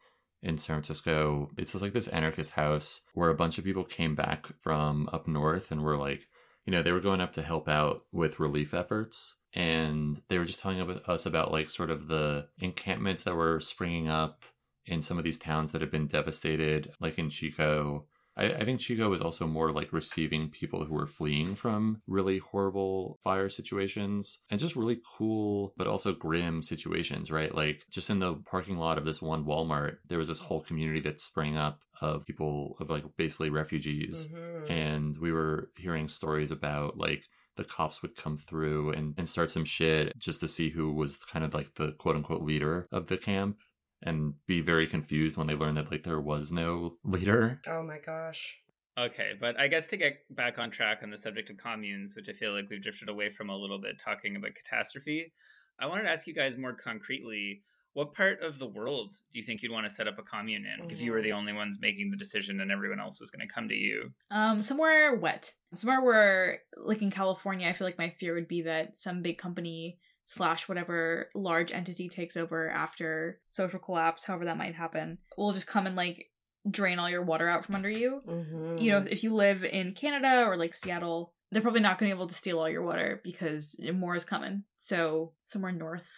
[0.42, 1.50] in San Francisco.
[1.58, 5.28] It's just like this anarchist house where a bunch of people came back from up
[5.28, 6.28] north and were like,
[6.66, 10.46] you know, they were going up to help out with relief efforts and they were
[10.46, 14.44] just telling us about like sort of the encampments that were springing up
[14.86, 18.06] in some of these towns that have been devastated, like in Chico.
[18.38, 22.38] I, I, think Chico was also more like receiving people who were fleeing from really
[22.38, 27.54] horrible fire situations and just really cool, but also grim situations, right?
[27.54, 31.02] Like just in the parking lot of this one Walmart, there was this whole community
[31.02, 34.28] that sprang up of people of like basically refugees.
[34.28, 34.72] Mm-hmm.
[34.72, 37.26] And we were hearing stories about like
[37.58, 41.18] the cops would come through and, and start some shit just to see who was
[41.18, 43.58] kind of like the quote unquote leader of the camp
[44.02, 47.62] and be very confused when they learned that like there was no leader.
[47.68, 48.58] Oh my gosh.
[48.98, 52.28] Okay, but I guess to get back on track on the subject of communes, which
[52.28, 55.32] I feel like we've drifted away from a little bit talking about catastrophe,
[55.80, 57.62] I wanted to ask you guys more concretely
[57.94, 60.66] what part of the world do you think you'd want to set up a commune
[60.66, 60.92] in mm-hmm.
[60.92, 61.40] if you were the mm-hmm.
[61.40, 64.12] only ones making the decision and everyone else was going to come to you?
[64.30, 65.54] Um, somewhere wet.
[65.74, 69.38] Somewhere where, like in California, I feel like my fear would be that some big
[69.38, 75.52] company slash whatever large entity takes over after social collapse, however that might happen, will
[75.52, 76.28] just come and like
[76.70, 78.22] drain all your water out from under you.
[78.28, 78.78] Mm-hmm.
[78.78, 82.16] You know, if you live in Canada or like Seattle, they're probably not going to
[82.16, 84.64] be able to steal all your water because more is coming.
[84.78, 86.10] So somewhere north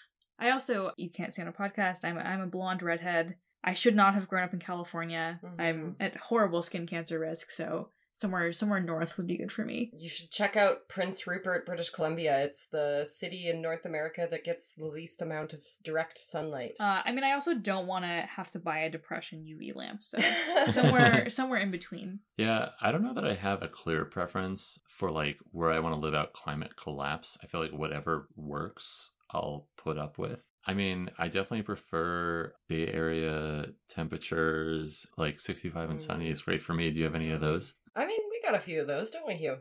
[0.43, 2.03] I also you can't see on a podcast.
[2.03, 3.35] I'm a, I'm a blonde redhead.
[3.63, 5.39] I should not have grown up in California.
[5.43, 5.61] Mm-hmm.
[5.61, 9.89] I'm at horrible skin cancer risk, so somewhere somewhere north would be good for me.
[9.97, 12.43] You should check out Prince Rupert, British Columbia.
[12.43, 16.73] It's the city in North America that gets the least amount of direct sunlight.
[16.77, 20.03] Uh, I mean, I also don't want to have to buy a depression UV lamp,
[20.03, 20.19] so
[20.69, 22.19] somewhere somewhere in between.
[22.37, 25.95] Yeah, I don't know that I have a clear preference for like where I want
[25.95, 27.37] to live out climate collapse.
[27.41, 30.43] I feel like whatever works I'll put up with.
[30.65, 36.73] I mean, I definitely prefer Bay Area temperatures, like 65 and sunny is great for
[36.73, 36.89] me.
[36.89, 37.75] Do you have any of those?
[37.95, 39.57] I mean, we got a few of those, don't we, Hugh?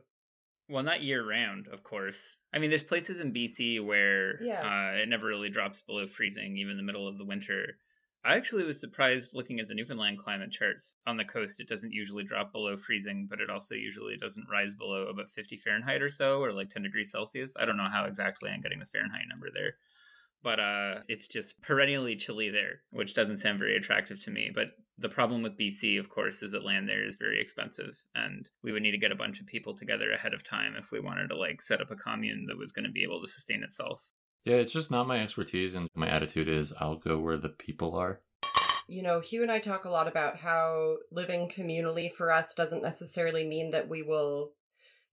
[0.68, 2.38] Well, not year round, of course.
[2.54, 4.60] I mean, there's places in BC where yeah.
[4.94, 7.76] uh, it never really drops below freezing, even in the middle of the winter.
[8.24, 10.94] I actually was surprised looking at the Newfoundland climate charts.
[11.06, 14.76] On the coast, it doesn't usually drop below freezing, but it also usually doesn't rise
[14.76, 17.54] below about 50 Fahrenheit or so, or like 10 degrees Celsius.
[17.58, 19.74] I don't know how exactly I'm getting the Fahrenheit number there.
[20.40, 24.52] But uh, it's just perennially chilly there, which doesn't sound very attractive to me.
[24.54, 28.48] But the problem with BC, of course, is that land there is very expensive, and
[28.62, 31.00] we would need to get a bunch of people together ahead of time if we
[31.00, 33.64] wanted to like set up a commune that was going to be able to sustain
[33.64, 34.12] itself.
[34.45, 37.95] Yeah, it's just not my expertise, and my attitude is I'll go where the people
[37.95, 38.20] are.
[38.88, 42.82] You know, Hugh and I talk a lot about how living communally for us doesn't
[42.82, 44.53] necessarily mean that we will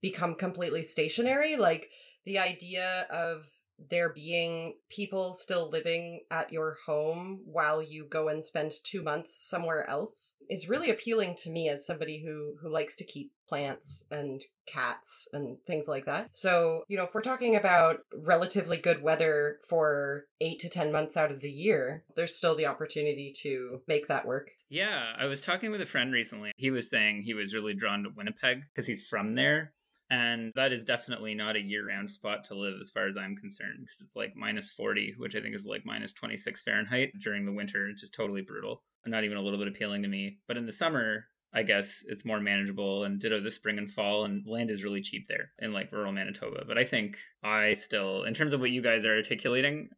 [0.02, 1.56] become completely stationary.
[1.56, 1.90] Like
[2.26, 3.46] the idea of
[3.90, 9.38] there being people still living at your home while you go and spend two months
[9.48, 14.06] somewhere else is really appealing to me as somebody who who likes to keep plants
[14.12, 16.30] and cats and things like that.
[16.32, 21.18] So, you know, if we're talking about relatively good weather for eight to 10 months
[21.18, 24.52] out of the year, there's still the opportunity to make that work.
[24.70, 26.52] Yeah, I was talking with a friend recently.
[26.56, 29.74] He was saying he was really drawn to Winnipeg because he's from there.
[30.10, 33.36] And that is definitely not a year round spot to live as far as I'm
[33.36, 37.46] concerned because it's like minus 40, which I think is like minus 26 Fahrenheit during
[37.46, 38.84] the winter, which is totally brutal.
[39.06, 40.40] Not even a little bit appealing to me.
[40.48, 44.26] But in the summer, I guess it's more manageable and ditto the spring and fall
[44.26, 46.64] and land is really cheap there in like rural Manitoba.
[46.68, 49.90] But I think I still in terms of what you guys are articulating,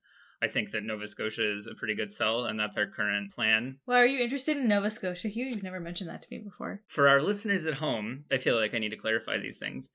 [0.42, 3.76] I think that Nova Scotia is a pretty good sell and that's our current plan.
[3.86, 5.46] Well, are you interested in Nova Scotia, Hugh?
[5.46, 6.82] You've never mentioned that to me before.
[6.88, 9.92] For our listeners at home, I feel like I need to clarify these things.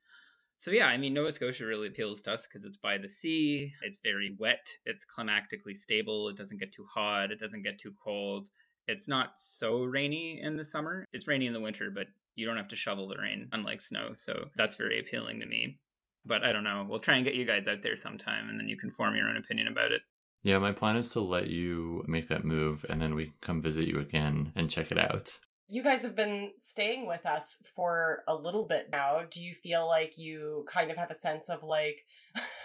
[0.59, 3.73] So yeah, I mean Nova Scotia really appeals to us because it's by the sea,
[3.83, 7.95] it's very wet, it's climatically stable, it doesn't get too hot, it doesn't get too
[8.03, 8.49] cold
[8.89, 11.07] it's not so rainy in the summer.
[11.13, 14.13] It's rainy in the winter, but you don't have to shovel the rain, unlike snow.
[14.17, 15.79] So that's very appealing to me.
[16.25, 16.87] But I don't know.
[16.89, 19.29] We'll try and get you guys out there sometime, and then you can form your
[19.29, 20.03] own opinion about it.
[20.43, 23.89] Yeah, my plan is to let you make that move, and then we come visit
[23.89, 25.39] you again and check it out.
[25.69, 29.23] You guys have been staying with us for a little bit now.
[29.29, 32.05] Do you feel like you kind of have a sense of like,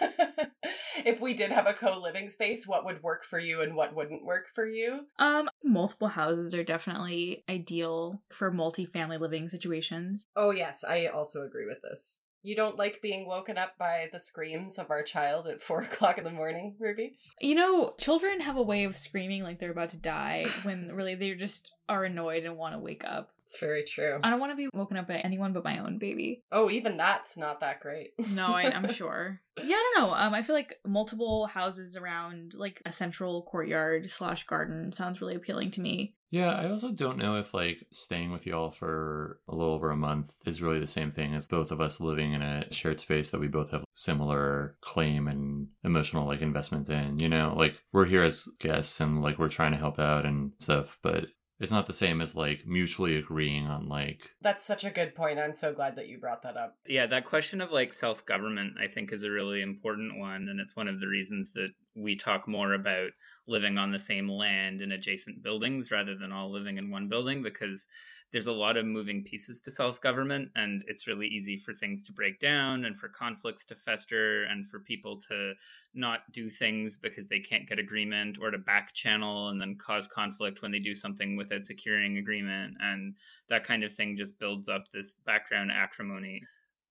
[1.04, 3.94] if we did have a co living space, what would work for you and what
[3.94, 5.06] wouldn't work for you?
[5.18, 10.26] Um, multiple houses are definitely ideal for multi-family living situations.
[10.36, 12.21] Oh, yes, I also agree with this.
[12.42, 16.18] You don't like being woken up by the screams of our child at four o'clock
[16.18, 17.16] in the morning, Ruby?
[17.40, 21.14] You know, children have a way of screaming like they're about to die when really
[21.14, 23.30] they just are annoyed and want to wake up.
[23.44, 24.18] It's very true.
[24.22, 26.42] I don't want to be woken up by anyone but my own baby.
[26.50, 28.12] Oh, even that's not that great.
[28.32, 29.40] no, I, am sure.
[29.58, 30.14] Yeah, I don't know.
[30.14, 35.34] Um, I feel like multiple houses around like a central courtyard slash garden sounds really
[35.34, 36.14] appealing to me.
[36.32, 39.96] Yeah, I also don't know if like staying with y'all for a little over a
[39.96, 43.28] month is really the same thing as both of us living in a shared space
[43.30, 47.18] that we both have similar claim and emotional like investments in.
[47.18, 50.52] You know, like we're here as guests and like we're trying to help out and
[50.58, 51.26] stuff, but
[51.62, 55.38] it's not the same as like mutually agreeing on like That's such a good point.
[55.38, 56.76] I'm so glad that you brought that up.
[56.86, 60.48] Yeah, that question of like self government, I think, is a really important one.
[60.48, 63.10] And it's one of the reasons that we talk more about
[63.46, 67.42] living on the same land in adjacent buildings rather than all living in one building
[67.42, 67.86] because
[68.32, 72.02] there's a lot of moving pieces to self government, and it's really easy for things
[72.04, 75.52] to break down and for conflicts to fester and for people to
[75.94, 80.08] not do things because they can't get agreement or to back channel and then cause
[80.08, 82.74] conflict when they do something without securing agreement.
[82.80, 83.14] And
[83.48, 86.42] that kind of thing just builds up this background acrimony.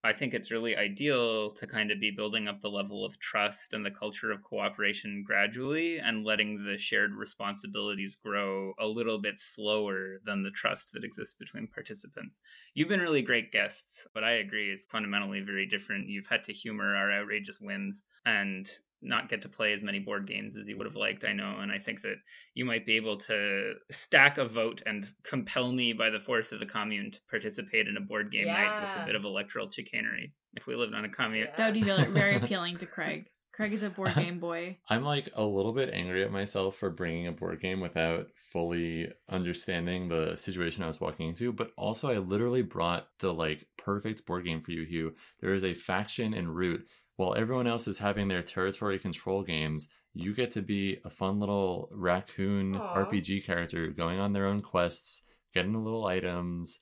[0.03, 3.73] I think it's really ideal to kind of be building up the level of trust
[3.73, 9.37] and the culture of cooperation gradually and letting the shared responsibilities grow a little bit
[9.37, 12.39] slower than the trust that exists between participants.
[12.73, 16.09] You've been really great guests, but I agree it's fundamentally very different.
[16.09, 18.67] You've had to humor our outrageous wins and
[19.01, 21.57] not get to play as many board games as you would have liked, I know.
[21.59, 22.17] And I think that
[22.53, 26.59] you might be able to stack a vote and compel me by the force of
[26.59, 28.53] the commune to participate in a board game yeah.
[28.53, 31.47] night with a bit of electoral chicanery if we lived on a commune.
[31.47, 31.55] Yeah.
[31.57, 33.27] That would be very appealing to Craig.
[33.53, 34.77] Craig is a board game boy.
[34.89, 39.11] I'm like a little bit angry at myself for bringing a board game without fully
[39.29, 44.25] understanding the situation I was walking into, but also I literally brought the like perfect
[44.25, 45.15] board game for you, Hugh.
[45.41, 46.87] There is a faction in Root
[47.21, 51.39] while everyone else is having their territory control games, you get to be a fun
[51.39, 53.11] little raccoon Aww.
[53.11, 55.21] RPG character going on their own quests,
[55.53, 56.79] getting little items,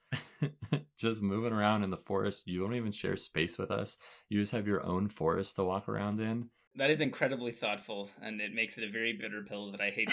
[0.97, 2.47] just moving around in the forest.
[2.47, 3.97] You don't even share space with us.
[4.29, 6.49] You just have your own forest to walk around in.
[6.75, 10.09] That is incredibly thoughtful, and it makes it a very bitter pill that I hate.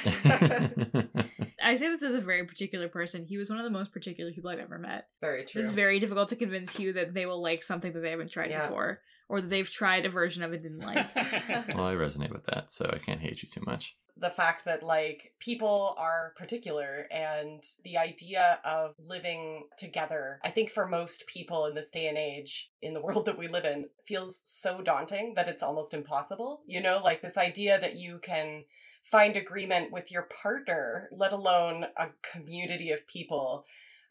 [1.62, 3.24] I say this as a very particular person.
[3.24, 5.06] He was one of the most particular people I've ever met.
[5.20, 5.60] Very true.
[5.60, 8.50] It's very difficult to convince you that they will like something that they haven't tried
[8.50, 8.66] yeah.
[8.66, 11.06] before or that they've tried a version of it didn't like.
[11.74, 13.96] well, I resonate with that, so I can't hate you too much.
[14.18, 20.70] The fact that like people are particular and the idea of living together, I think
[20.70, 23.86] for most people in this day and age in the world that we live in
[24.06, 26.62] feels so daunting that it's almost impossible.
[26.66, 28.64] You know, like this idea that you can
[29.02, 33.64] find agreement with your partner, let alone a community of people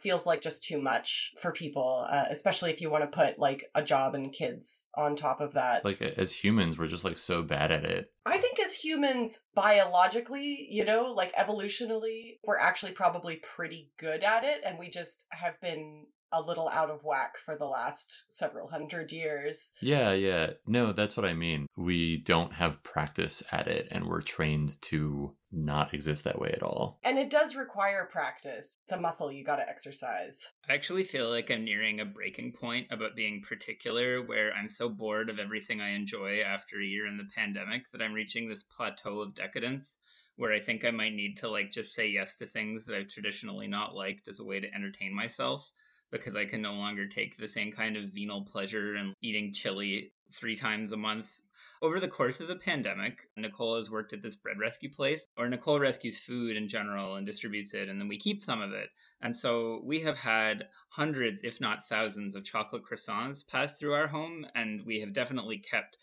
[0.05, 3.65] feels like just too much for people, uh, especially if you want to put like
[3.73, 5.83] a job and kids on top of that.
[5.83, 8.11] Like as humans, we're just like so bad at it.
[8.23, 14.43] I think as humans, biologically, you know, like evolutionally, we're actually probably pretty good at
[14.43, 14.61] it.
[14.63, 19.11] And we just have been a little out of whack for the last several hundred
[19.11, 19.71] years.
[19.81, 20.51] Yeah, yeah.
[20.65, 21.67] No, that's what I mean.
[21.75, 26.63] We don't have practice at it and we're trained to not exist that way at
[26.63, 26.99] all.
[27.03, 28.75] And it does require practice.
[28.83, 30.51] It's a muscle you got to exercise.
[30.69, 34.89] I actually feel like I'm nearing a breaking point about being particular where I'm so
[34.89, 38.63] bored of everything I enjoy after a year in the pandemic that I'm reaching this
[38.63, 39.97] plateau of decadence
[40.37, 43.07] where I think I might need to like just say yes to things that I've
[43.07, 45.71] traditionally not liked as a way to entertain myself
[46.11, 50.11] because I can no longer take the same kind of venal pleasure in eating chili
[50.31, 51.41] three times a month.
[51.81, 55.47] Over the course of the pandemic, Nicole has worked at this bread rescue place, or
[55.47, 58.89] Nicole rescues food in general and distributes it, and then we keep some of it.
[59.21, 64.07] And so we have had hundreds, if not thousands, of chocolate croissants pass through our
[64.07, 65.97] home, and we have definitely kept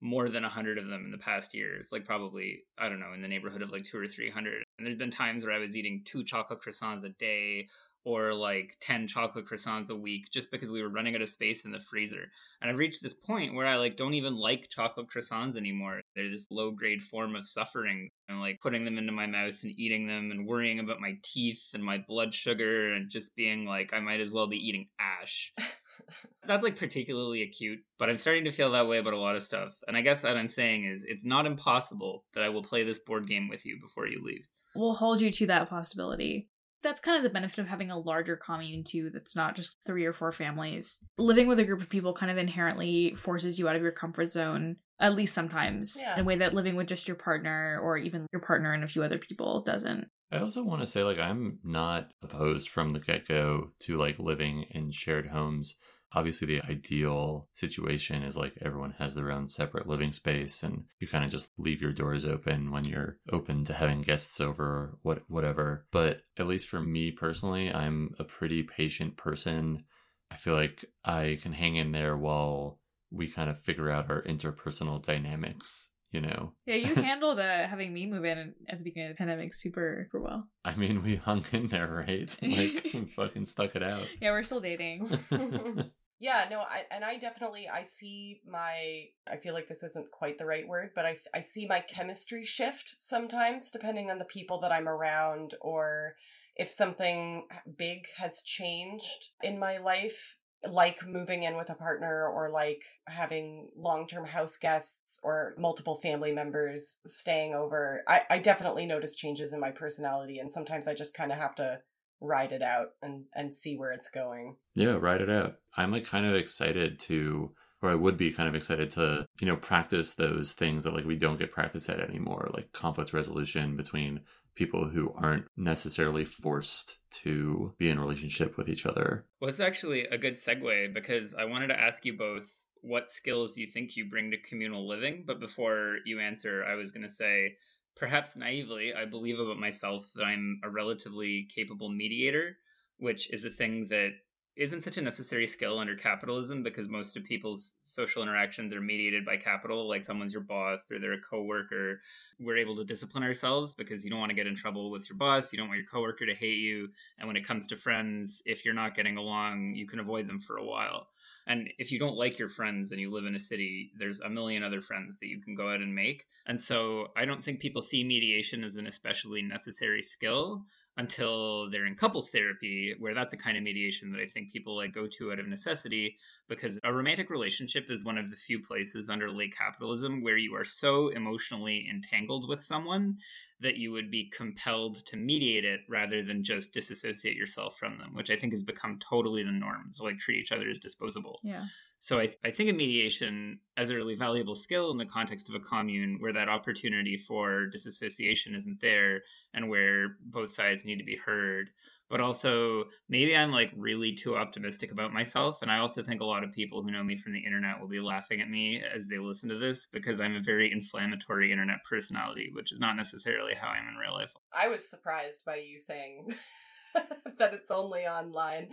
[0.00, 1.74] more than a hundred of them in the past year.
[1.76, 4.62] It's like probably I don't know in the neighborhood of like two or three hundred.
[4.78, 7.68] And there's been times where I was eating two chocolate croissants a day,
[8.08, 11.66] or like 10 chocolate croissants a week just because we were running out of space
[11.66, 12.24] in the freezer.
[12.62, 16.00] And I've reached this point where I like don't even like chocolate croissants anymore.
[16.16, 19.78] They're this low grade form of suffering and like putting them into my mouth and
[19.78, 23.92] eating them and worrying about my teeth and my blood sugar and just being like
[23.92, 25.52] I might as well be eating ash.
[26.46, 29.42] That's like particularly acute, but I'm starting to feel that way about a lot of
[29.42, 29.74] stuff.
[29.86, 33.00] And I guess what I'm saying is it's not impossible that I will play this
[33.00, 34.48] board game with you before you leave.
[34.74, 36.48] We'll hold you to that possibility
[36.82, 40.04] that's kind of the benefit of having a larger commune too that's not just three
[40.04, 41.00] or four families.
[41.16, 44.30] Living with a group of people kind of inherently forces you out of your comfort
[44.30, 46.14] zone at least sometimes yeah.
[46.14, 48.88] in a way that living with just your partner or even your partner and a
[48.88, 50.08] few other people doesn't.
[50.32, 54.66] I also want to say like i'm not opposed from the get-go to like living
[54.70, 55.76] in shared homes
[56.12, 61.06] obviously the ideal situation is like everyone has their own separate living space and you
[61.06, 64.98] kind of just leave your doors open when you're open to having guests over or
[65.02, 69.84] what whatever but at least for me personally i'm a pretty patient person
[70.30, 72.78] i feel like i can hang in there while
[73.10, 76.52] we kind of figure out our interpersonal dynamics you know.
[76.66, 80.08] Yeah, you handled uh, having me move in at the beginning of the pandemic super,
[80.10, 80.48] super well.
[80.64, 82.36] I mean, we hung in there, right?
[82.58, 84.06] Like, fucking stuck it out.
[84.20, 85.08] Yeah, we're still dating.
[86.20, 90.38] yeah, no, I, and I definitely, I see my, I feel like this isn't quite
[90.38, 94.58] the right word, but I, I see my chemistry shift sometimes depending on the people
[94.60, 96.14] that I'm around or
[96.56, 97.46] if something
[97.76, 103.68] big has changed in my life like moving in with a partner or like having
[103.76, 109.60] long-term house guests or multiple family members staying over i, I definitely notice changes in
[109.60, 111.78] my personality and sometimes i just kind of have to
[112.20, 116.04] ride it out and and see where it's going yeah ride it out i'm like
[116.04, 120.14] kind of excited to or I would be kind of excited to, you know, practice
[120.14, 124.20] those things that like we don't get practice at anymore, like conflict resolution between
[124.58, 129.24] people who aren't necessarily forced to be in relationship with each other.
[129.40, 133.56] Well, it's actually a good segue because I wanted to ask you both what skills
[133.56, 135.22] you think you bring to communal living.
[135.26, 137.56] But before you answer, I was going to say,
[137.98, 142.58] perhaps naively, I believe about myself that I'm a relatively capable mediator,
[142.98, 144.12] which is a thing that
[144.58, 149.24] isn't such a necessary skill under capitalism because most of people's social interactions are mediated
[149.24, 152.00] by capital like someone's your boss or they're a coworker.
[152.40, 155.16] We're able to discipline ourselves because you don't want to get in trouble with your
[155.16, 156.88] boss you don't want your coworker to hate you
[157.18, 160.40] and when it comes to friends if you're not getting along you can avoid them
[160.40, 161.06] for a while.
[161.46, 164.28] And if you don't like your friends and you live in a city there's a
[164.28, 166.24] million other friends that you can go out and make.
[166.46, 170.64] And so i don't think people see mediation as an especially necessary skill
[170.98, 174.76] until they're in couples therapy, where that's a kind of mediation that I think people
[174.76, 176.16] like go to out of necessity
[176.48, 180.56] because a romantic relationship is one of the few places under late capitalism where you
[180.56, 183.18] are so emotionally entangled with someone
[183.60, 188.12] that you would be compelled to mediate it rather than just disassociate yourself from them,
[188.14, 191.38] which I think has become totally the norm to like treat each other as disposable.
[191.44, 191.66] Yeah.
[192.00, 195.48] So I, th- I think of mediation as a really valuable skill in the context
[195.48, 199.22] of a commune where that opportunity for disassociation isn't there
[199.52, 201.70] and where both sides need to be heard.
[202.08, 205.60] But also, maybe I'm like really too optimistic about myself.
[205.60, 207.88] And I also think a lot of people who know me from the internet will
[207.88, 211.78] be laughing at me as they listen to this because I'm a very inflammatory internet
[211.84, 214.32] personality, which is not necessarily how I am in real life.
[214.56, 216.34] I was surprised by you saying
[217.38, 218.68] that it's only online.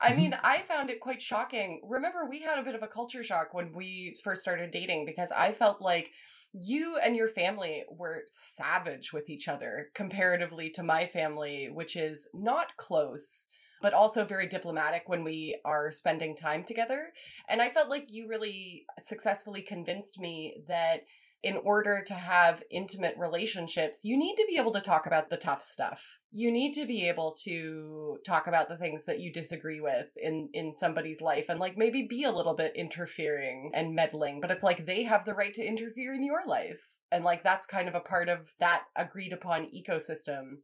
[0.00, 0.46] I mean, mm-hmm.
[0.46, 1.80] I found it quite shocking.
[1.84, 5.32] Remember, we had a bit of a culture shock when we first started dating because
[5.32, 6.10] I felt like
[6.52, 12.28] you and your family were savage with each other comparatively to my family, which is
[12.34, 13.48] not close
[13.80, 17.12] but also very diplomatic when we are spending time together.
[17.48, 21.02] And I felt like you really successfully convinced me that
[21.42, 25.36] in order to have intimate relationships, you need to be able to talk about the
[25.36, 26.18] tough stuff.
[26.32, 30.48] You need to be able to talk about the things that you disagree with in
[30.52, 34.64] in somebody's life and like maybe be a little bit interfering and meddling, but it's
[34.64, 36.96] like they have the right to interfere in your life.
[37.12, 40.58] And like that's kind of a part of that agreed upon ecosystem.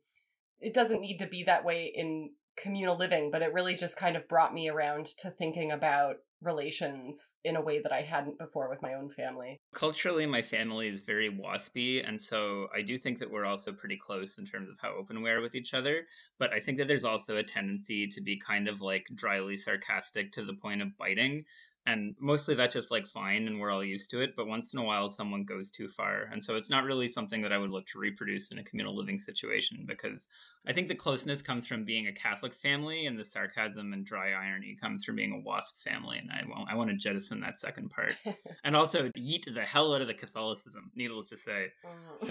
[0.58, 4.16] It doesn't need to be that way in communal living, but it really just kind
[4.16, 8.68] of brought me around to thinking about relations in a way that I hadn't before
[8.68, 9.60] with my own family.
[9.74, 13.96] Culturally, my family is very waspy, and so I do think that we're also pretty
[13.96, 16.02] close in terms of how open we are with each other.
[16.38, 20.32] But I think that there's also a tendency to be kind of like dryly sarcastic
[20.32, 21.44] to the point of biting
[21.86, 24.80] and mostly that's just like fine and we're all used to it but once in
[24.80, 27.70] a while someone goes too far and so it's not really something that i would
[27.70, 30.28] look to reproduce in a communal living situation because
[30.66, 34.32] i think the closeness comes from being a catholic family and the sarcasm and dry
[34.32, 37.90] irony comes from being a wasp family and i, I want to jettison that second
[37.90, 38.16] part.
[38.62, 41.72] And also yeet the hell out of the catholicism needless to say.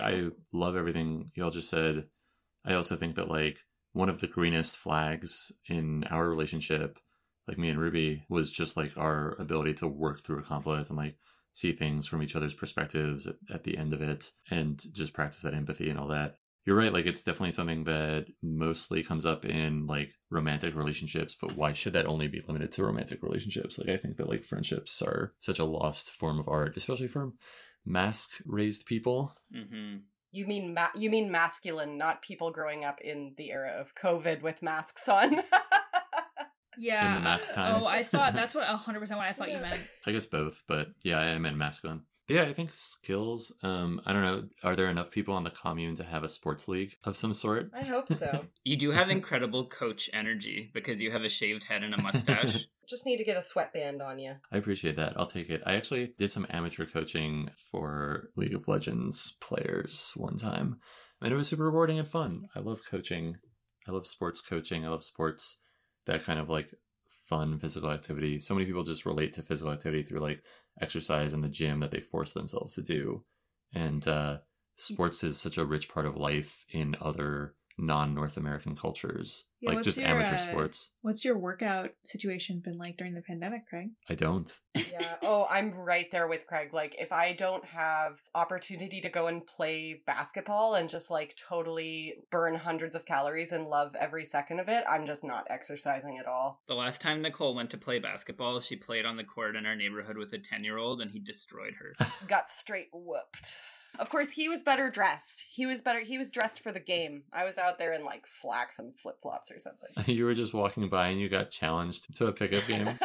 [0.01, 2.05] I love everything y'all just said.
[2.65, 3.59] I also think that like
[3.91, 6.97] one of the greenest flags in our relationship
[7.47, 10.97] like me and Ruby was just like our ability to work through a conflict and
[10.97, 11.17] like
[11.51, 15.41] see things from each other's perspectives at, at the end of it and just practice
[15.41, 16.35] that empathy and all that.
[16.65, 21.57] You're right, like it's definitely something that mostly comes up in like romantic relationships, but
[21.57, 23.77] why should that only be limited to romantic relationships?
[23.77, 27.33] Like I think that like friendships are such a lost form of art, especially from
[27.85, 29.35] mask raised people.
[29.53, 29.97] Mm-hmm.
[30.31, 34.41] You mean ma- you mean masculine, not people growing up in the era of COVID
[34.41, 35.41] with masks on.
[36.77, 37.07] Yeah.
[37.07, 37.85] In the mask times.
[37.85, 39.79] Oh, I thought that's what 100% what I thought you meant.
[40.05, 42.03] I guess both, but yeah, I meant masculine.
[42.29, 43.53] Yeah, I think skills.
[43.63, 44.43] Um, I don't know.
[44.63, 47.69] Are there enough people on the commune to have a sports league of some sort?
[47.73, 48.45] I hope so.
[48.63, 52.65] you do have incredible coach energy because you have a shaved head and a mustache.
[52.87, 54.35] Just need to get a sweatband on you.
[54.51, 55.13] I appreciate that.
[55.17, 55.61] I'll take it.
[55.65, 60.79] I actually did some amateur coaching for League of Legends players one time,
[61.21, 62.47] and it was super rewarding and fun.
[62.55, 63.37] I love coaching.
[63.87, 64.85] I love sports coaching.
[64.85, 65.59] I love sports
[66.05, 66.73] that kind of like
[67.07, 68.39] fun physical activity.
[68.39, 70.43] So many people just relate to physical activity through like
[70.81, 73.23] exercise in the gym that they force themselves to do.
[73.73, 74.37] And uh,
[74.75, 79.71] sports is such a rich part of life in other non North American cultures, Yeah,
[79.71, 80.91] like just your, amateur uh, sports.
[81.01, 83.89] What's your workout situation been like during the pandemic, Craig?
[84.09, 84.59] I don't.
[84.75, 85.15] yeah.
[85.21, 86.73] Oh, I'm right there with Craig.
[86.73, 92.15] Like, if I don't have opportunity to go and play basketball and just like totally
[92.31, 96.27] burn hundreds of calories and love every second of it, I'm just not exercising at
[96.27, 96.61] all.
[96.67, 99.75] the last time Nicole went to play basketball, she played on the court in our
[99.75, 101.93] neighborhood with a 10 year old and he destroyed her.
[102.27, 103.53] Got straight whooped.
[103.99, 105.43] Of course, he was better dressed.
[105.49, 105.99] He was better.
[105.99, 107.23] He was dressed for the game.
[107.31, 109.89] I was out there in like slacks and flip flops or something.
[110.13, 112.97] you were just walking by and you got challenged to a pickup game.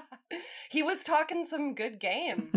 [0.70, 2.50] he was talking some good game.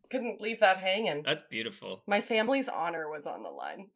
[0.10, 1.22] Couldn't leave that hanging.
[1.24, 2.02] That's beautiful.
[2.06, 3.88] My family's honor was on the line.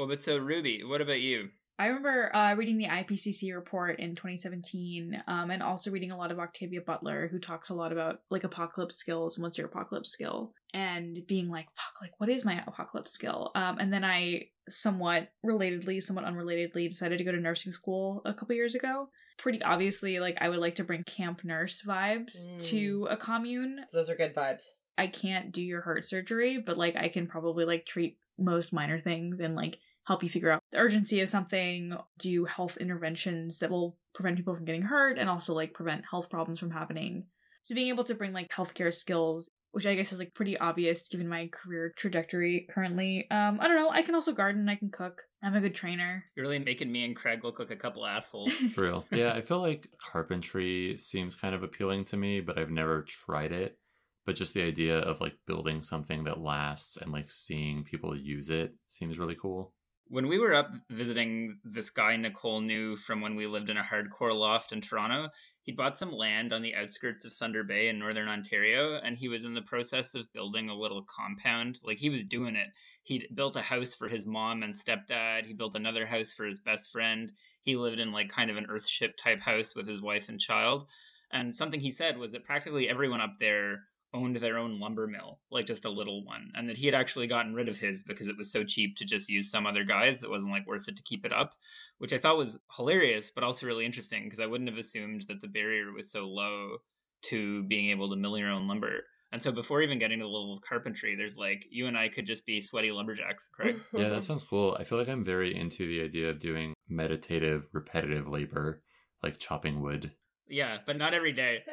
[0.00, 1.50] Well, but so, Ruby, what about you?
[1.80, 6.30] I remember uh, reading the IPCC report in 2017, um, and also reading a lot
[6.30, 10.10] of Octavia Butler, who talks a lot about like apocalypse skills and what's your apocalypse
[10.10, 14.48] skill, and being like, "Fuck, like what is my apocalypse skill?" Um, and then I
[14.68, 19.08] somewhat relatedly, somewhat unrelatedly, decided to go to nursing school a couple years ago.
[19.38, 22.68] Pretty obviously, like I would like to bring camp nurse vibes Mm.
[22.68, 23.80] to a commune.
[23.90, 24.64] Those are good vibes.
[24.98, 29.00] I can't do your heart surgery, but like I can probably like treat most minor
[29.00, 33.70] things and like help you figure out the urgency of something, do health interventions that
[33.70, 37.24] will prevent people from getting hurt and also like prevent health problems from happening.
[37.62, 41.08] So being able to bring like healthcare skills, which I guess is like pretty obvious
[41.08, 43.26] given my career trajectory currently.
[43.30, 43.90] Um, I don't know.
[43.90, 45.22] I can also garden, I can cook.
[45.42, 46.24] I'm a good trainer.
[46.34, 48.52] You're really making me and Craig look like a couple assholes.
[48.74, 49.04] For real.
[49.12, 53.52] Yeah, I feel like carpentry seems kind of appealing to me, but I've never tried
[53.52, 53.78] it.
[54.26, 58.50] But just the idea of like building something that lasts and like seeing people use
[58.50, 59.72] it seems really cool.
[60.10, 63.82] When we were up visiting this guy Nicole knew from when we lived in a
[63.82, 65.28] hardcore loft in Toronto,
[65.62, 69.28] he'd bought some land on the outskirts of Thunder Bay in northern Ontario, and he
[69.28, 71.78] was in the process of building a little compound.
[71.84, 72.66] Like he was doing it.
[73.04, 75.46] He'd built a house for his mom and stepdad.
[75.46, 77.32] He built another house for his best friend.
[77.62, 80.88] He lived in like kind of an earthship type house with his wife and child.
[81.30, 85.40] And something he said was that practically everyone up there owned their own lumber mill,
[85.50, 88.28] like just a little one, and that he had actually gotten rid of his because
[88.28, 90.22] it was so cheap to just use some other guys.
[90.24, 91.52] It wasn't like worth it to keep it up,
[91.98, 95.40] which I thought was hilarious, but also really interesting because I wouldn't have assumed that
[95.40, 96.78] the barrier was so low
[97.22, 99.04] to being able to mill your own lumber.
[99.32, 102.08] And so before even getting to the level of carpentry, there's like you and I
[102.08, 103.78] could just be sweaty lumberjacks, correct?
[103.96, 104.76] Yeah, that sounds cool.
[104.80, 108.82] I feel like I'm very into the idea of doing meditative, repetitive labor,
[109.22, 110.12] like chopping wood.
[110.48, 111.62] yeah, but not every day.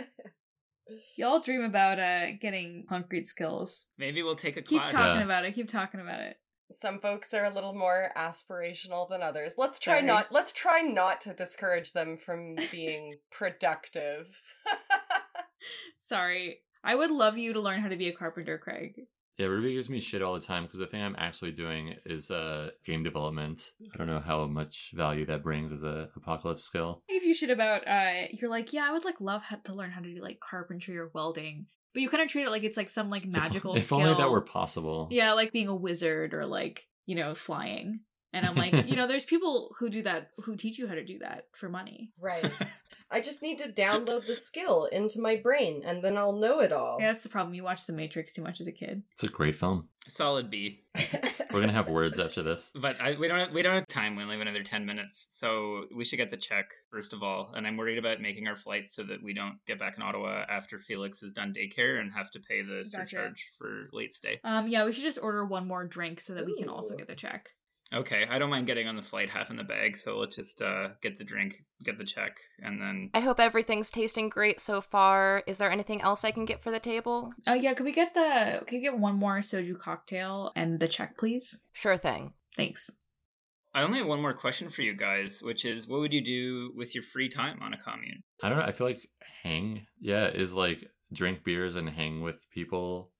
[1.18, 3.86] Y'all dream about uh getting concrete skills.
[3.98, 4.92] Maybe we'll take a Keep class.
[4.92, 5.24] talking Yeah.
[5.26, 5.54] about it.
[5.56, 6.38] Keep talking about it.
[6.72, 9.54] Some folks are a little more aspirational than others.
[9.58, 10.06] Let's try Sorry.
[10.06, 14.42] not let's try not to discourage them from being productive.
[16.00, 16.60] Sorry.
[16.84, 18.94] I would love you to learn how to be a carpenter, Craig.
[19.38, 22.32] Yeah, Ruby gives me shit all the time because the thing I'm actually doing is
[22.32, 23.72] uh, game development.
[23.94, 27.04] I don't know how much value that brings as a apocalypse skill.
[27.10, 29.92] I give you shit about uh you're like, yeah, I would like love to learn
[29.92, 31.68] how to do like carpentry or welding.
[31.94, 34.00] But you kind of treat it like it's like some like If- magical If, skill.
[34.02, 35.08] only that were possible.
[35.12, 38.02] Yeah, like being a wizard or like, you know, flying.
[38.34, 41.06] And I'm like, you know, there's people who do that who teach you how to
[41.06, 42.12] do that for money.
[42.20, 42.52] right.
[43.10, 46.74] I just need to download the skill into my brain and then I'll know it
[46.74, 46.98] all.
[47.00, 47.54] Yeah, that's the problem.
[47.54, 49.04] You watched The Matrix too much as a kid.
[49.14, 49.88] It's a great film.
[50.10, 50.82] Solid B.
[51.54, 52.72] We're gonna have words after this.
[52.76, 54.16] But I, we don't have, we don't have time.
[54.16, 57.52] We only have another ten minutes, so we should get the check first of all.
[57.56, 60.46] And I'm worried about making our flight so that we don't get back in Ottawa
[60.50, 63.08] after Felix has done daycare and have to pay the Gotcha.
[63.08, 64.40] surcharge for late stay.
[64.44, 67.08] Um, yeah, we should just order one more drink so that we can also get
[67.08, 67.50] the check.
[67.94, 70.62] Okay, I don't mind getting on the flight half in the bag, so let's just
[70.62, 74.82] uh, get the drink, get the check, and then I hope everything's tasting great so
[74.82, 75.42] far.
[75.48, 77.32] Is there anything else I can get for the table?
[77.48, 80.88] Uh, yeah, could we get the could we get one more soju cocktail and the
[80.88, 81.64] check, please?
[81.72, 82.34] Sure thing.
[82.56, 82.90] Thanks.
[83.74, 86.74] I only have one more question for you guys, which is what would you do
[86.76, 88.24] with your free time on a commune?
[88.44, 88.66] I don't know.
[88.66, 89.08] I feel like
[89.44, 90.84] hang, yeah, is like
[91.14, 93.12] drink beers and hang with people.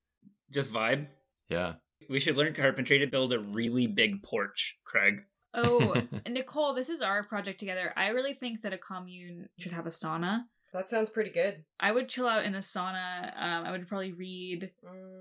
[0.52, 1.08] Just vibe?
[1.48, 1.74] Yeah.
[2.10, 5.24] We should learn carpentry to build a really big porch, Craig.
[5.54, 5.94] Oh,
[6.28, 7.94] Nicole, this is our project together.
[7.96, 10.44] I really think that a commune should have a sauna.
[10.74, 11.64] that sounds pretty good.
[11.80, 13.34] I would chill out in a sauna.
[13.36, 14.72] Um, I would probably read,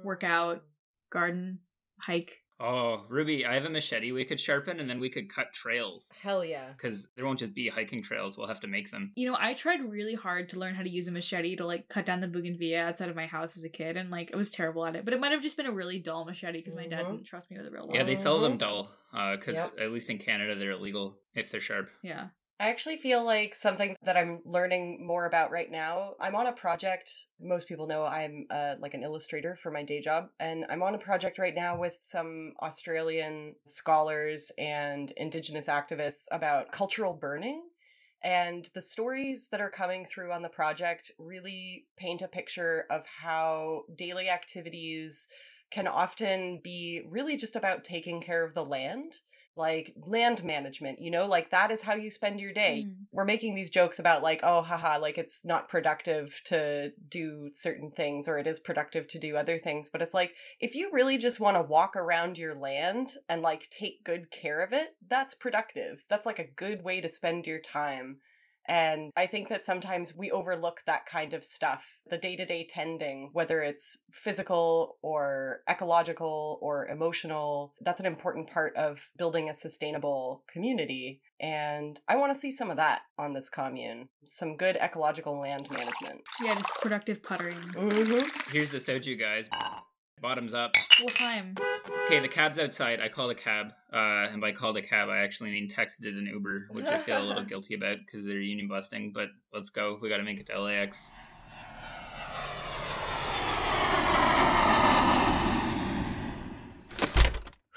[0.04, 0.62] work out,
[1.10, 1.60] garden,
[2.00, 2.42] hike.
[2.58, 6.10] Oh, Ruby, I have a machete we could sharpen and then we could cut trails.
[6.22, 6.68] Hell yeah.
[6.72, 9.12] Because there won't just be hiking trails, we'll have to make them.
[9.14, 11.88] You know, I tried really hard to learn how to use a machete to like
[11.88, 14.50] cut down the bougainvillea outside of my house as a kid, and like I was
[14.50, 15.04] terrible at it.
[15.04, 17.50] But it might have just been a really dull machete because my dad didn't trust
[17.50, 17.94] me with a real one.
[17.94, 18.58] Yeah, they sell them Mhm.
[18.60, 18.88] dull,
[19.32, 19.80] because Yep.
[19.86, 21.90] at least in Canada they're illegal if they're sharp.
[22.02, 22.28] Yeah.
[22.58, 26.14] I actually feel like something that I'm learning more about right now.
[26.18, 27.26] I'm on a project.
[27.38, 30.94] Most people know I'm uh, like an illustrator for my day job, and I'm on
[30.94, 37.62] a project right now with some Australian scholars and Indigenous activists about cultural burning.
[38.22, 43.04] And the stories that are coming through on the project really paint a picture of
[43.20, 45.28] how daily activities
[45.70, 49.18] can often be really just about taking care of the land
[49.56, 52.84] like land management, you know, like that is how you spend your day.
[52.86, 53.06] Mm.
[53.10, 57.90] We're making these jokes about like, oh, haha, like it's not productive to do certain
[57.90, 59.88] things or it is productive to do other things.
[59.88, 63.70] But it's like, if you really just want to walk around your land and like
[63.70, 66.04] take good care of it, that's productive.
[66.08, 68.18] That's like a good way to spend your time.
[68.68, 72.66] And I think that sometimes we overlook that kind of stuff, the day to day
[72.68, 77.74] tending, whether it's physical or ecological or emotional.
[77.80, 81.20] That's an important part of building a sustainable community.
[81.40, 84.08] And I want to see some of that on this commune.
[84.24, 86.22] Some good ecological land management.
[86.42, 87.58] Yeah, just productive puttering.
[87.58, 88.52] Mm-hmm.
[88.52, 89.48] Here's the soju, guys.
[90.22, 90.74] Bottoms up.
[90.98, 91.54] Well, time.
[92.06, 93.00] Okay, the cab's outside.
[93.00, 93.74] I called a cab.
[93.92, 97.22] Uh, and by called a cab, I actually mean texted an Uber, which I feel
[97.22, 99.12] a little guilty about because they're union busting.
[99.12, 99.98] But let's go.
[100.00, 101.12] We got to make it to LAX.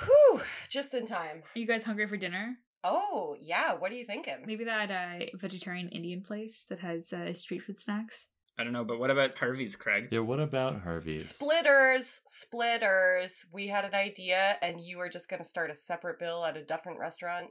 [0.06, 1.44] Whew, just in time.
[1.56, 2.56] Are you guys hungry for dinner?
[2.86, 3.74] Oh, yeah.
[3.74, 4.46] What are you thinking?
[4.46, 8.30] Maybe that uh, vegetarian Indian place that has uh, street food snacks.
[8.60, 10.10] I don't know, but what about Harvey's, Craig?
[10.12, 11.30] Yeah, what about Harvey's?
[11.30, 13.46] Splitters, splitters.
[13.54, 16.58] We had an idea, and you were just going to start a separate bill at
[16.58, 17.48] a different restaurant.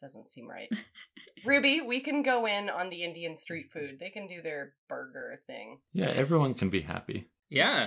[0.00, 0.68] Doesn't seem right.
[1.46, 3.98] Ruby, we can go in on the Indian street food.
[4.00, 5.78] They can do their burger thing.
[5.92, 7.28] Yeah, everyone can be happy.
[7.48, 7.86] Yeah.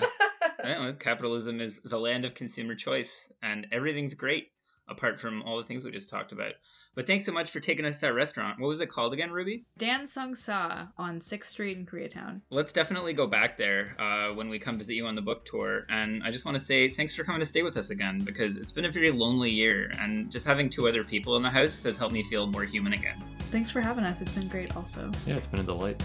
[0.64, 4.48] I don't know, capitalism is the land of consumer choice, and everything's great
[4.92, 6.54] apart from all the things we just talked about.
[6.94, 8.60] But thanks so much for taking us to that restaurant.
[8.60, 9.66] What was it called again, Ruby?
[9.78, 12.42] Dan Sung Sa on 6th Street in Koreatown.
[12.50, 15.86] Let's definitely go back there uh, when we come visit you on the book tour.
[15.90, 18.58] And I just want to say thanks for coming to stay with us again because
[18.58, 21.84] it's been a very lonely year, and just having two other people in the house
[21.84, 23.24] has helped me feel more human again.
[23.52, 24.22] Thanks for having us.
[24.22, 25.10] It's been great also.
[25.26, 26.04] Yeah, it's been a delight.